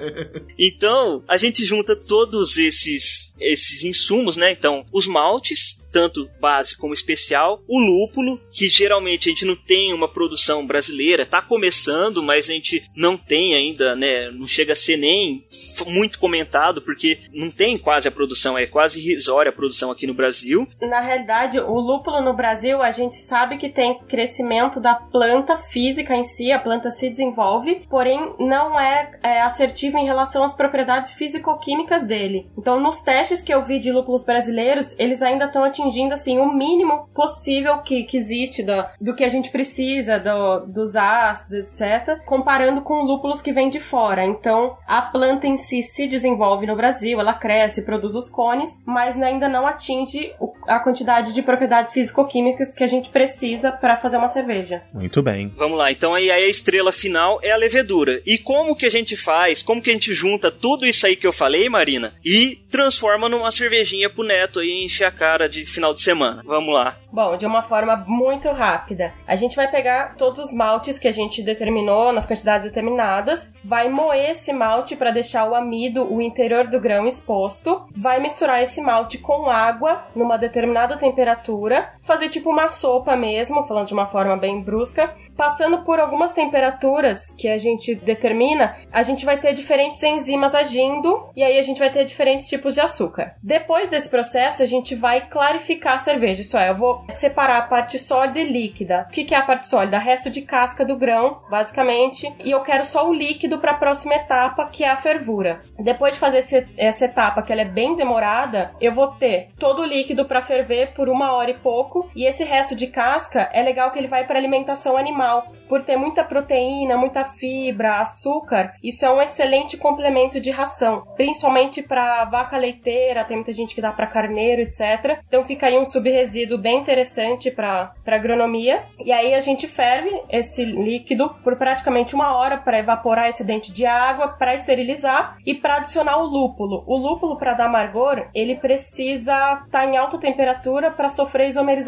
[0.59, 4.53] Então, a gente junta todos esses esses insumos, né?
[4.53, 9.93] Então, os maltes, tanto base como especial, o lúpulo, que geralmente a gente não tem
[9.93, 14.77] uma produção brasileira, tá começando, mas a gente não tem ainda, né, não chega a
[14.77, 15.43] ser nem
[15.87, 20.15] muito comentado, porque não tem quase a produção, é quase irrisória a produção aqui no
[20.15, 20.67] Brasil.
[20.81, 26.15] Na realidade, o lúpulo no Brasil, a gente sabe que tem crescimento da planta física
[26.15, 31.13] em si, a planta se desenvolve, porém não é, é assertivo em relação às propriedades
[31.13, 32.47] físico-químicas dele.
[32.57, 36.53] Então, nos testes que eu vi de lúpulos brasileiros, eles ainda estão atingindo assim o
[36.53, 42.25] mínimo possível que, que existe do, do que a gente precisa, do, dos ácidos, etc.,
[42.25, 44.25] comparando com lúpulos que vêm de fora.
[44.25, 49.21] Então, a planta em si se desenvolve no Brasil, ela cresce, produz os cones, mas
[49.21, 50.33] ainda não atinge
[50.67, 54.83] a quantidade de propriedades físico-químicas que a gente precisa para fazer uma cerveja.
[54.93, 55.53] Muito bem.
[55.57, 58.21] Vamos lá, então aí a estrela final é a levedura.
[58.25, 59.63] E como que a gente faz?
[59.63, 63.51] Como que a gente junta tudo isso aí que eu falei, Marina, e transforma numa
[63.51, 66.43] cervejinha pro Neto aí encher a cara de final de semana?
[66.45, 66.95] Vamos lá.
[67.11, 69.15] Bom, de uma forma muito rápida.
[69.27, 73.89] A gente vai pegar todos os maltes que a gente determinou nas quantidades determinadas, vai
[73.89, 78.83] moer esse malte para deixar o amido, o interior do grão exposto, vai misturar esse
[78.83, 84.35] malte com água numa determinada temperatura, fazer tipo uma sopa mesmo, falando de uma forma
[84.37, 90.03] bem brusca, passando por algumas temperaturas que a gente determina, a gente vai ter diferentes
[90.03, 93.35] enzimas agindo e aí a gente vai ter diferentes tipos de açúcar.
[93.43, 97.67] Depois desse processo, a gente vai clarificar a cerveja, isso é, eu vou separar a
[97.67, 99.07] parte sólida e líquida.
[99.09, 99.99] O que é a parte sólida?
[99.99, 104.15] Resto de casca do grão, basicamente, e eu quero só o líquido para a próxima
[104.15, 105.61] etapa, que é a fervura.
[105.79, 109.83] Depois de fazer esse, essa etapa, que ela é bem demorada, eu vou ter todo
[109.83, 113.63] o líquido para ferver por uma hora e pouco, e esse resto de casca é
[113.63, 118.73] legal que ele vai para alimentação animal, por ter muita proteína, muita fibra, açúcar.
[118.83, 123.81] Isso é um excelente complemento de ração, principalmente para vaca leiteira, tem muita gente que
[123.81, 125.21] dá para carneiro, etc.
[125.27, 128.83] Então fica aí um subresíduo bem interessante para agronomia.
[129.05, 133.73] E aí a gente ferve esse líquido por praticamente uma hora para evaporar esse dente
[133.73, 136.85] de água, para esterilizar e para adicionar o lúpulo.
[136.87, 141.88] O lúpulo para dar amargor, ele precisa estar tá em alta temperatura para sofrer isomerização,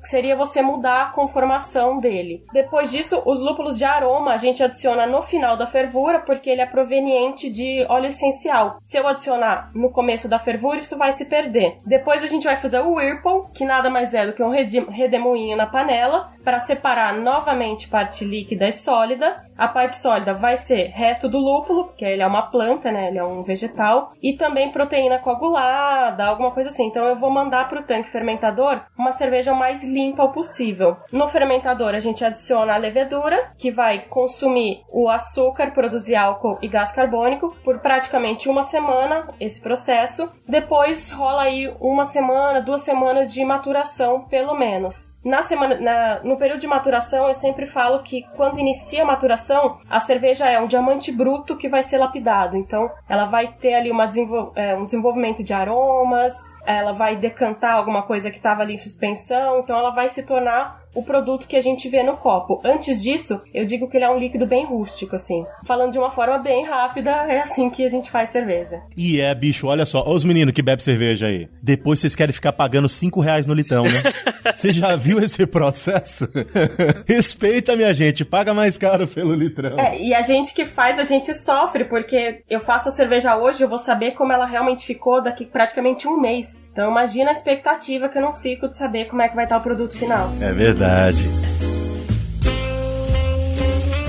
[0.00, 2.44] que seria você mudar a conformação dele.
[2.52, 6.60] Depois disso, os lúpulos de aroma a gente adiciona no final da fervura porque ele
[6.60, 8.78] é proveniente de óleo essencial.
[8.82, 11.78] Se eu adicionar no começo da fervura, isso vai se perder.
[11.86, 15.56] Depois a gente vai fazer o whirlpool, que nada mais é do que um redemoinho
[15.56, 19.36] na panela, para separar novamente parte líquida e sólida.
[19.60, 23.08] A parte sólida vai ser resto do lúpulo, porque ele é uma planta, né?
[23.08, 26.86] Ele é um vegetal, e também proteína coagulada, alguma coisa assim.
[26.86, 30.96] Então eu vou mandar para o tanque fermentador uma cerveja mais limpa possível.
[31.12, 36.66] No fermentador a gente adiciona a levedura, que vai consumir o açúcar, produzir álcool e
[36.66, 40.32] gás carbônico por praticamente uma semana esse processo.
[40.48, 45.14] Depois rola aí uma semana, duas semanas de maturação, pelo menos.
[45.22, 49.49] Na semana, na, no período de maturação, eu sempre falo que quando inicia a maturação,
[49.88, 52.56] a cerveja é um diamante bruto que vai ser lapidado.
[52.56, 56.34] Então, ela vai ter ali desenvol é, um desenvolvimento de aromas,
[56.64, 60.79] ela vai decantar alguma coisa que estava ali em suspensão, então ela vai se tornar
[60.94, 62.60] o produto que a gente vê no copo.
[62.64, 65.44] Antes disso, eu digo que ele é um líquido bem rústico, assim.
[65.66, 68.80] Falando de uma forma bem rápida, é assim que a gente faz cerveja.
[68.96, 71.48] E é, bicho, olha só, os meninos que bebem cerveja aí.
[71.62, 73.90] Depois vocês querem ficar pagando 5 reais no litão, né?
[74.54, 76.28] Você já viu esse processo?
[77.06, 79.78] Respeita, minha gente, paga mais caro pelo litrão.
[79.78, 83.62] É, e a gente que faz, a gente sofre, porque eu faço a cerveja hoje,
[83.62, 86.62] eu vou saber como ela realmente ficou daqui praticamente um mês.
[86.72, 89.58] Então imagina a expectativa que eu não fico de saber como é que vai estar
[89.58, 90.30] o produto final.
[90.40, 90.79] É verdade.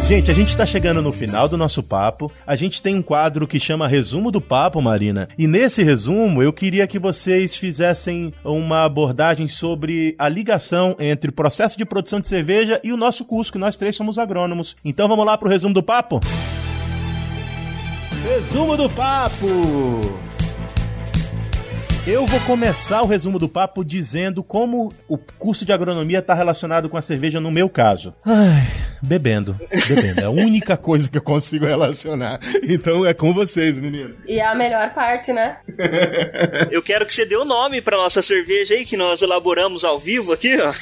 [0.07, 2.31] Gente, a gente está chegando no final do nosso papo.
[2.45, 5.29] A gente tem um quadro que chama Resumo do Papo, Marina.
[5.37, 11.33] E nesse resumo, eu queria que vocês fizessem uma abordagem sobre a ligação entre o
[11.33, 14.75] processo de produção de cerveja e o nosso curso, que nós três somos agrônomos.
[14.83, 16.19] Então vamos lá para o resumo do papo?
[18.23, 20.30] Resumo do papo!
[22.05, 26.89] Eu vou começar o resumo do papo dizendo como o curso de agronomia está relacionado
[26.89, 28.15] com a cerveja no meu caso.
[28.25, 28.67] Ai,
[28.99, 29.55] bebendo.
[29.87, 30.21] Bebendo.
[30.21, 32.39] É a única coisa que eu consigo relacionar.
[32.63, 34.15] Então é com vocês, menino.
[34.25, 35.59] E é a melhor parte, né?
[36.71, 39.99] Eu quero que você dê o nome pra nossa cerveja aí, que nós elaboramos ao
[39.99, 40.73] vivo aqui, ó.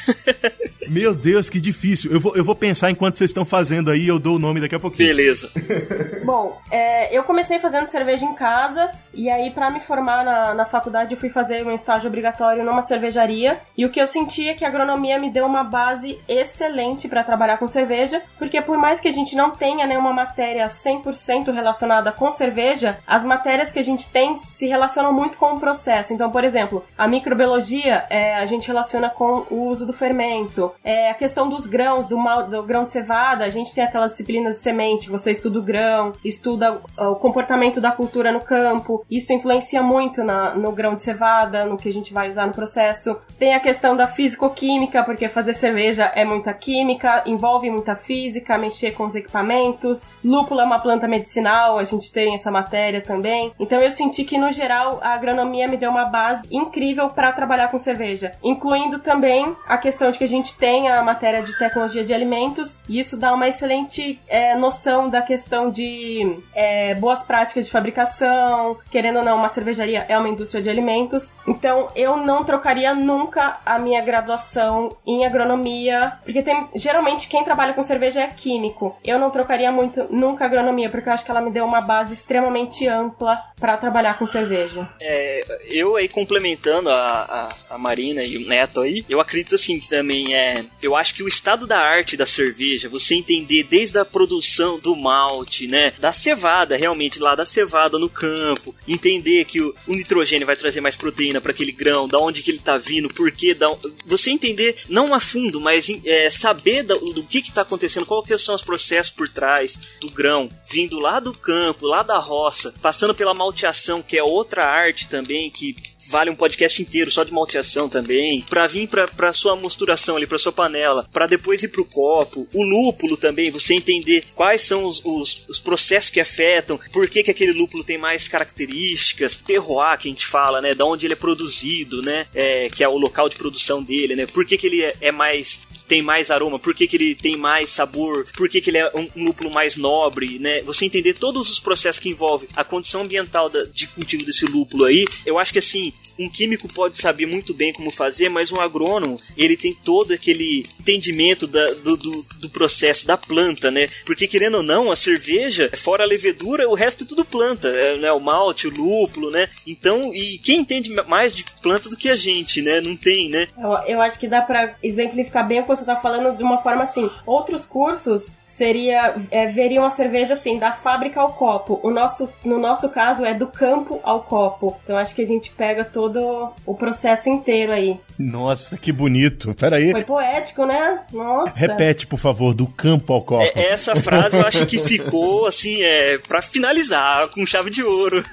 [0.89, 2.11] Meu Deus, que difícil.
[2.11, 4.75] Eu vou, eu vou pensar enquanto vocês estão fazendo aí eu dou o nome daqui
[4.75, 5.07] a pouquinho.
[5.07, 5.51] Beleza.
[6.25, 10.65] Bom, é, eu comecei fazendo cerveja em casa e aí para me formar na, na
[10.65, 14.53] faculdade eu fui fazer um estágio obrigatório numa cervejaria e o que eu senti é
[14.53, 18.99] que a agronomia me deu uma base excelente para trabalhar com cerveja, porque por mais
[18.99, 23.83] que a gente não tenha nenhuma matéria 100% relacionada com cerveja, as matérias que a
[23.83, 26.13] gente tem se relacionam muito com o processo.
[26.13, 31.09] Então, por exemplo, a microbiologia é, a gente relaciona com o uso do fermento, é,
[31.09, 34.55] a questão dos grãos, do, mal, do grão de cevada, a gente tem aquelas disciplinas
[34.55, 39.81] de semente, você estuda o grão, estuda o comportamento da cultura no campo, isso influencia
[39.81, 43.17] muito na, no grão de cevada, no que a gente vai usar no processo.
[43.37, 48.91] Tem a questão da físico-química, porque fazer cerveja é muita química, envolve muita física, mexer
[48.91, 50.09] com os equipamentos.
[50.23, 53.51] Lúpulo é uma planta medicinal, a gente tem essa matéria também.
[53.59, 57.69] Então eu senti que, no geral, a agronomia me deu uma base incrível para trabalhar
[57.69, 62.03] com cerveja, incluindo também a questão de que a gente tem a matéria de tecnologia
[62.03, 67.65] de alimentos, e isso dá uma excelente é, noção da questão de é, boas práticas
[67.65, 68.77] de fabricação.
[68.91, 71.35] Querendo ou não, uma cervejaria é uma indústria de alimentos.
[71.47, 77.73] Então eu não trocaria nunca a minha graduação em agronomia, porque tem geralmente quem trabalha
[77.73, 78.95] com cerveja é químico.
[79.03, 81.81] Eu não trocaria muito nunca a agronomia, porque eu acho que ela me deu uma
[81.81, 84.89] base extremamente ampla para trabalhar com cerveja.
[85.01, 89.79] É, eu aí complementando a, a, a, Marina e o Neto aí, eu acredito assim
[89.79, 90.58] que também é.
[90.81, 94.95] Eu acho que o estado da arte da cerveja, você entender desde a produção do
[94.95, 95.91] malte, né?
[95.99, 100.81] Da cevada, realmente lá da cevada no campo, entender que o, o nitrogênio vai trazer
[100.81, 103.67] mais proteína para aquele grão, da onde que ele tá vindo, por que, da,
[104.05, 108.37] você entender não a fundo, mas é, saber do, do que que tá acontecendo, que
[108.37, 113.13] são os processos por trás do grão, vindo lá do campo, lá da roça, passando
[113.13, 115.75] pela malteação, que é outra arte também que
[116.09, 120.37] vale um podcast inteiro só de malteação também, para vir pra sua mosturação ali, pra
[120.37, 125.01] sua panela, para depois ir pro copo, o lúpulo também, você entender quais são os,
[125.03, 130.07] os, os processos que afetam, por que, que aquele lúpulo tem mais características, terroir que
[130.07, 133.29] a gente fala, né, da onde ele é produzido, né, é, que é o local
[133.29, 136.75] de produção dele, né, por que, que ele é, é mais tem mais aroma, por
[136.75, 139.75] que, que ele tem mais sabor, por que, que ele é um, um, lúpulo mais
[139.75, 140.61] nobre, né?
[140.61, 144.85] Você entender todos os processos que envolvem a condição ambiental da, de cultivo desse lúpulo
[144.85, 148.59] aí, eu acho que assim, um químico pode saber muito bem como fazer, mas um
[148.59, 153.87] agrônomo, ele tem todo aquele entendimento da, do, do, do, processo da planta, né?
[154.05, 157.97] Porque querendo ou não, a cerveja, fora a levedura, o resto é tudo planta, é,
[157.97, 158.11] né?
[158.11, 159.47] O malte, o lúpulo, né?
[159.67, 162.81] Então, e quem entende mais de planta do que a gente, né?
[162.81, 163.47] Não tem, né?
[163.57, 166.61] Eu, eu acho que dá para exemplificar bem o que você tá falando de uma
[166.61, 167.09] forma assim.
[167.25, 171.79] Outros cursos seria é, veriam a cerveja assim da fábrica ao copo.
[171.83, 174.77] O nosso, no nosso caso é do campo ao copo.
[174.83, 177.99] Então acho que a gente pega todo o processo inteiro aí.
[178.17, 179.53] Nossa, que bonito.
[179.53, 179.91] Peraí.
[179.91, 180.99] Foi poético, né?
[181.13, 181.57] Nossa.
[181.57, 183.43] Repete, por favor, do campo ao copo.
[183.43, 188.23] É, essa frase eu acho que ficou assim, é para finalizar com chave de ouro.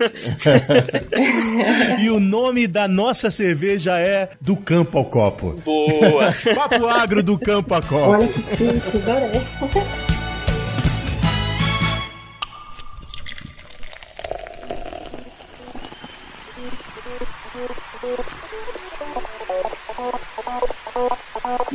[2.01, 5.55] e o nome da nossa cerveja é do campo ao copo.
[5.65, 6.35] Boa.
[6.55, 8.11] Papo agro do campo ao copo.
[8.11, 9.97] Olha que chique, adorei.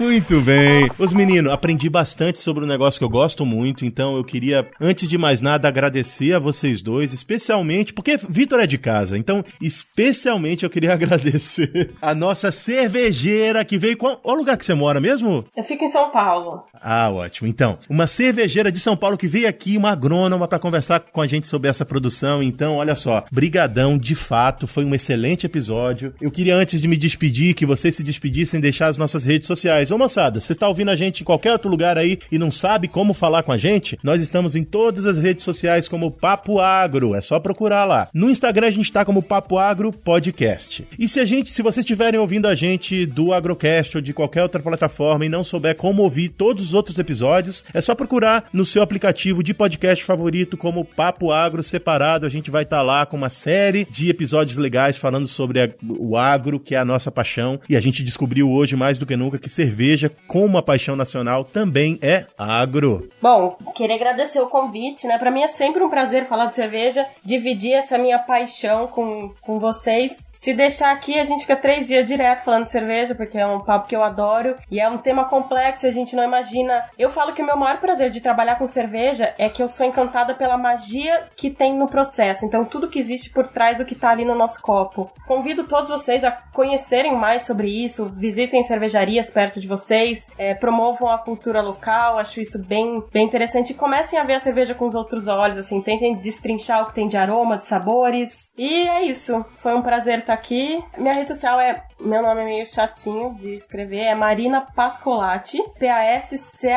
[0.01, 0.89] Muito bem.
[0.97, 5.07] Os meninos, aprendi bastante sobre um negócio que eu gosto muito, então eu queria, antes
[5.07, 10.63] de mais nada, agradecer a vocês dois, especialmente, porque Vitor é de casa, então, especialmente
[10.63, 14.15] eu queria agradecer a nossa cervejeira que veio com.
[14.15, 15.45] Qual lugar que você mora mesmo?
[15.55, 16.63] Eu fico em São Paulo.
[16.81, 17.47] Ah, ótimo.
[17.47, 21.27] Então, uma cervejeira de São Paulo que veio aqui, uma agrônoma, para conversar com a
[21.27, 22.41] gente sobre essa produção.
[22.41, 26.11] Então, olha só, brigadão, de fato, foi um excelente episódio.
[26.19, 29.90] Eu queria, antes de me despedir, que vocês se despedissem, deixar as nossas redes sociais.
[29.91, 32.87] Ô moçada, você está ouvindo a gente em qualquer outro lugar aí e não sabe
[32.87, 33.99] como falar com a gente?
[34.01, 37.13] Nós estamos em todas as redes sociais como Papo Agro.
[37.13, 38.07] É só procurar lá.
[38.13, 40.87] No Instagram a gente está como Papo Agro Podcast.
[40.97, 44.43] E se a gente, se vocês estiverem ouvindo a gente do Agrocast ou de qualquer
[44.43, 48.65] outra plataforma e não souber como ouvir todos os outros episódios, é só procurar no
[48.65, 52.25] seu aplicativo de podcast favorito como Papo Agro separado.
[52.25, 55.69] A gente vai estar tá lá com uma série de episódios legais falando sobre a,
[55.85, 57.59] o agro, que é a nossa paixão.
[57.67, 59.49] E a gente descobriu hoje mais do que nunca que
[59.81, 63.09] cerveja, como uma paixão nacional, também é agro.
[63.19, 65.17] Bom, queria agradecer o convite, né?
[65.17, 69.59] Para mim é sempre um prazer falar de cerveja, dividir essa minha paixão com, com
[69.59, 70.29] vocês.
[70.33, 73.59] Se deixar aqui, a gente fica três dias direto falando de cerveja, porque é um
[73.59, 76.83] papo que eu adoro e é um tema complexo, a gente não imagina.
[76.97, 79.85] Eu falo que o meu maior prazer de trabalhar com cerveja é que eu sou
[79.85, 82.45] encantada pela magia que tem no processo.
[82.45, 85.11] Então, tudo que existe por trás do que tá ali no nosso copo.
[85.25, 91.09] Convido todos vocês a conhecerem mais sobre isso, visitem cervejarias perto de vocês, é, promovam
[91.09, 93.73] a cultura local, acho isso bem, bem interessante.
[93.73, 97.07] Comecem a ver a cerveja com os outros olhos, assim, tentem destrinchar o que tem
[97.07, 98.51] de aroma, de sabores.
[98.57, 99.45] E é isso.
[99.57, 100.83] Foi um prazer estar aqui.
[100.97, 101.83] Minha rede social é.
[101.99, 106.71] Meu nome é meio chatinho de escrever, é Marina Pascolati, P-A-S-C-H-O-L-A-T-I.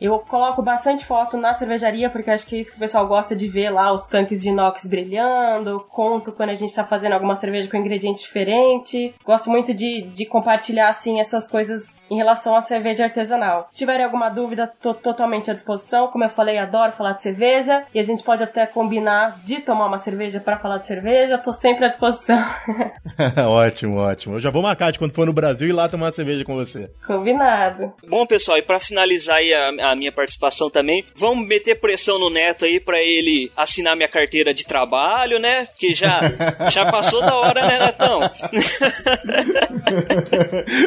[0.00, 3.34] Eu coloco bastante foto na cervejaria, porque acho que é isso que o pessoal gosta
[3.34, 5.84] de ver lá, os tanques de inox brilhando.
[5.88, 9.14] Conto quando a gente tá fazendo alguma cerveja com ingrediente diferente.
[9.24, 13.68] Gosto muito de, de compartilhar, assim, essas coisas em relação à cerveja artesanal.
[13.70, 16.08] Se tiverem alguma dúvida, tô totalmente à disposição.
[16.08, 17.82] Como eu falei, adoro falar de cerveja.
[17.94, 21.38] E a gente pode até combinar de tomar uma cerveja para falar de cerveja.
[21.38, 22.44] Tô sempre à disposição.
[23.48, 24.36] ótimo, ótimo.
[24.36, 26.54] Eu já vou marcar de quando for no Brasil e lá tomar uma cerveja com
[26.54, 26.90] você.
[27.06, 27.92] Combinado.
[28.06, 31.04] Bom, pessoal, e para finalizar aí a a minha participação também.
[31.14, 35.66] Vamos meter pressão no Neto aí para ele assinar minha carteira de trabalho, né?
[35.78, 36.20] Que já,
[36.70, 38.20] já passou da hora, né, Netão?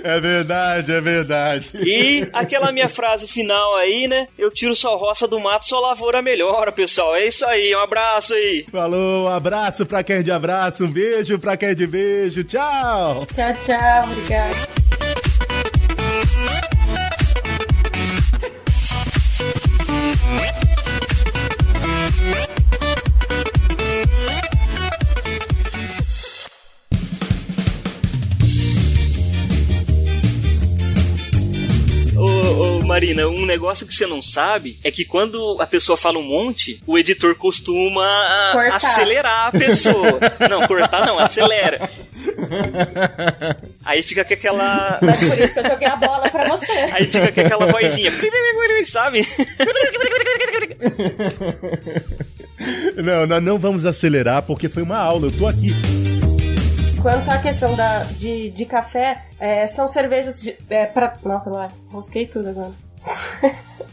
[0.10, 1.70] É verdade, é verdade.
[1.82, 4.28] E aquela minha frase final aí, né?
[4.38, 7.16] Eu tiro só roça do mato, só lavoura melhora, pessoal.
[7.16, 8.66] É isso aí, um abraço aí.
[8.72, 12.44] Falou, um abraço pra quem é de abraço, um beijo pra quem é de beijo.
[12.44, 13.26] Tchau.
[13.34, 14.70] Tchau, tchau, obrigado.
[33.00, 36.84] Marina, um negócio que você não sabe é que quando a pessoa fala um monte,
[36.86, 38.04] o editor costuma
[38.52, 38.76] cortar.
[38.76, 40.20] acelerar a pessoa.
[40.50, 41.90] não, cortar não, acelera.
[43.86, 45.00] Aí fica com aquela.
[45.02, 46.72] Mas por isso que eu joguei a bola pra você.
[46.92, 48.12] Aí fica com aquela vozinha,
[48.86, 49.26] sabe?
[53.02, 55.74] Não, nós não vamos acelerar porque foi uma aula, eu tô aqui.
[57.02, 61.14] Quanto à questão da, de, de café, é, são cervejas de, é, pra...
[61.24, 62.89] Nossa, lá, rosquei tudo agora.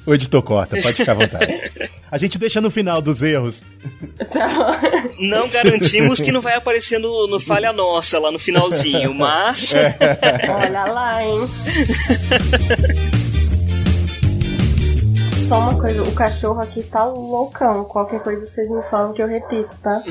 [0.06, 1.72] O editor corta, pode ficar à vontade.
[2.08, 3.60] A gente deixa no final dos erros.
[4.32, 4.80] Tá
[5.18, 9.74] não garantimos que não vai aparecer no, no Falha Nossa lá no finalzinho, mas.
[10.48, 11.40] Olha lá, hein?
[15.32, 17.84] Só uma coisa, o cachorro aqui tá loucão.
[17.84, 20.02] Qualquer coisa vocês me falam que eu repito, tá?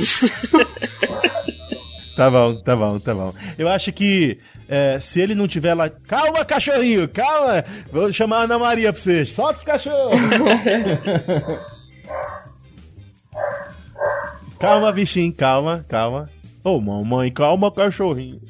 [2.15, 3.33] tá bom, tá bom, tá bom.
[3.57, 5.89] Eu acho que é, se ele não tiver lá.
[5.89, 7.63] Calma, cachorrinho, calma!
[7.91, 9.33] Vou chamar a Ana Maria pra vocês.
[9.33, 10.19] Solta os cachorros!
[14.59, 16.29] calma, bichinho, calma, calma.
[16.63, 18.41] Ô, oh, mamãe, calma, cachorrinho.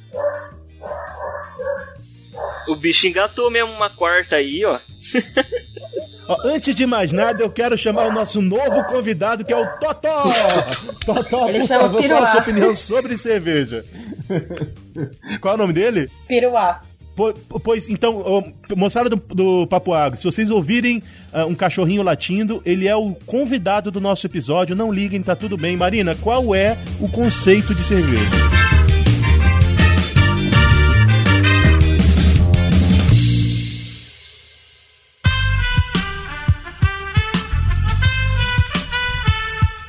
[2.67, 4.79] O bicho engatou mesmo uma quarta aí, ó.
[6.27, 6.37] ó.
[6.45, 10.23] Antes de mais nada, eu quero chamar o nosso novo convidado, que é o Totó!
[11.05, 13.85] Totó, Ele por favor, qual a sua opinião sobre cerveja?
[15.39, 16.09] Qual é o nome dele?
[16.27, 16.81] Piruá.
[17.63, 18.43] Pois, então,
[18.75, 21.01] moçada do, do Papo Agro, se vocês ouvirem
[21.33, 24.75] uh, um cachorrinho latindo, ele é o convidado do nosso episódio.
[24.75, 25.77] Não liguem, tá tudo bem.
[25.77, 28.64] Marina, qual é o conceito de cerveja?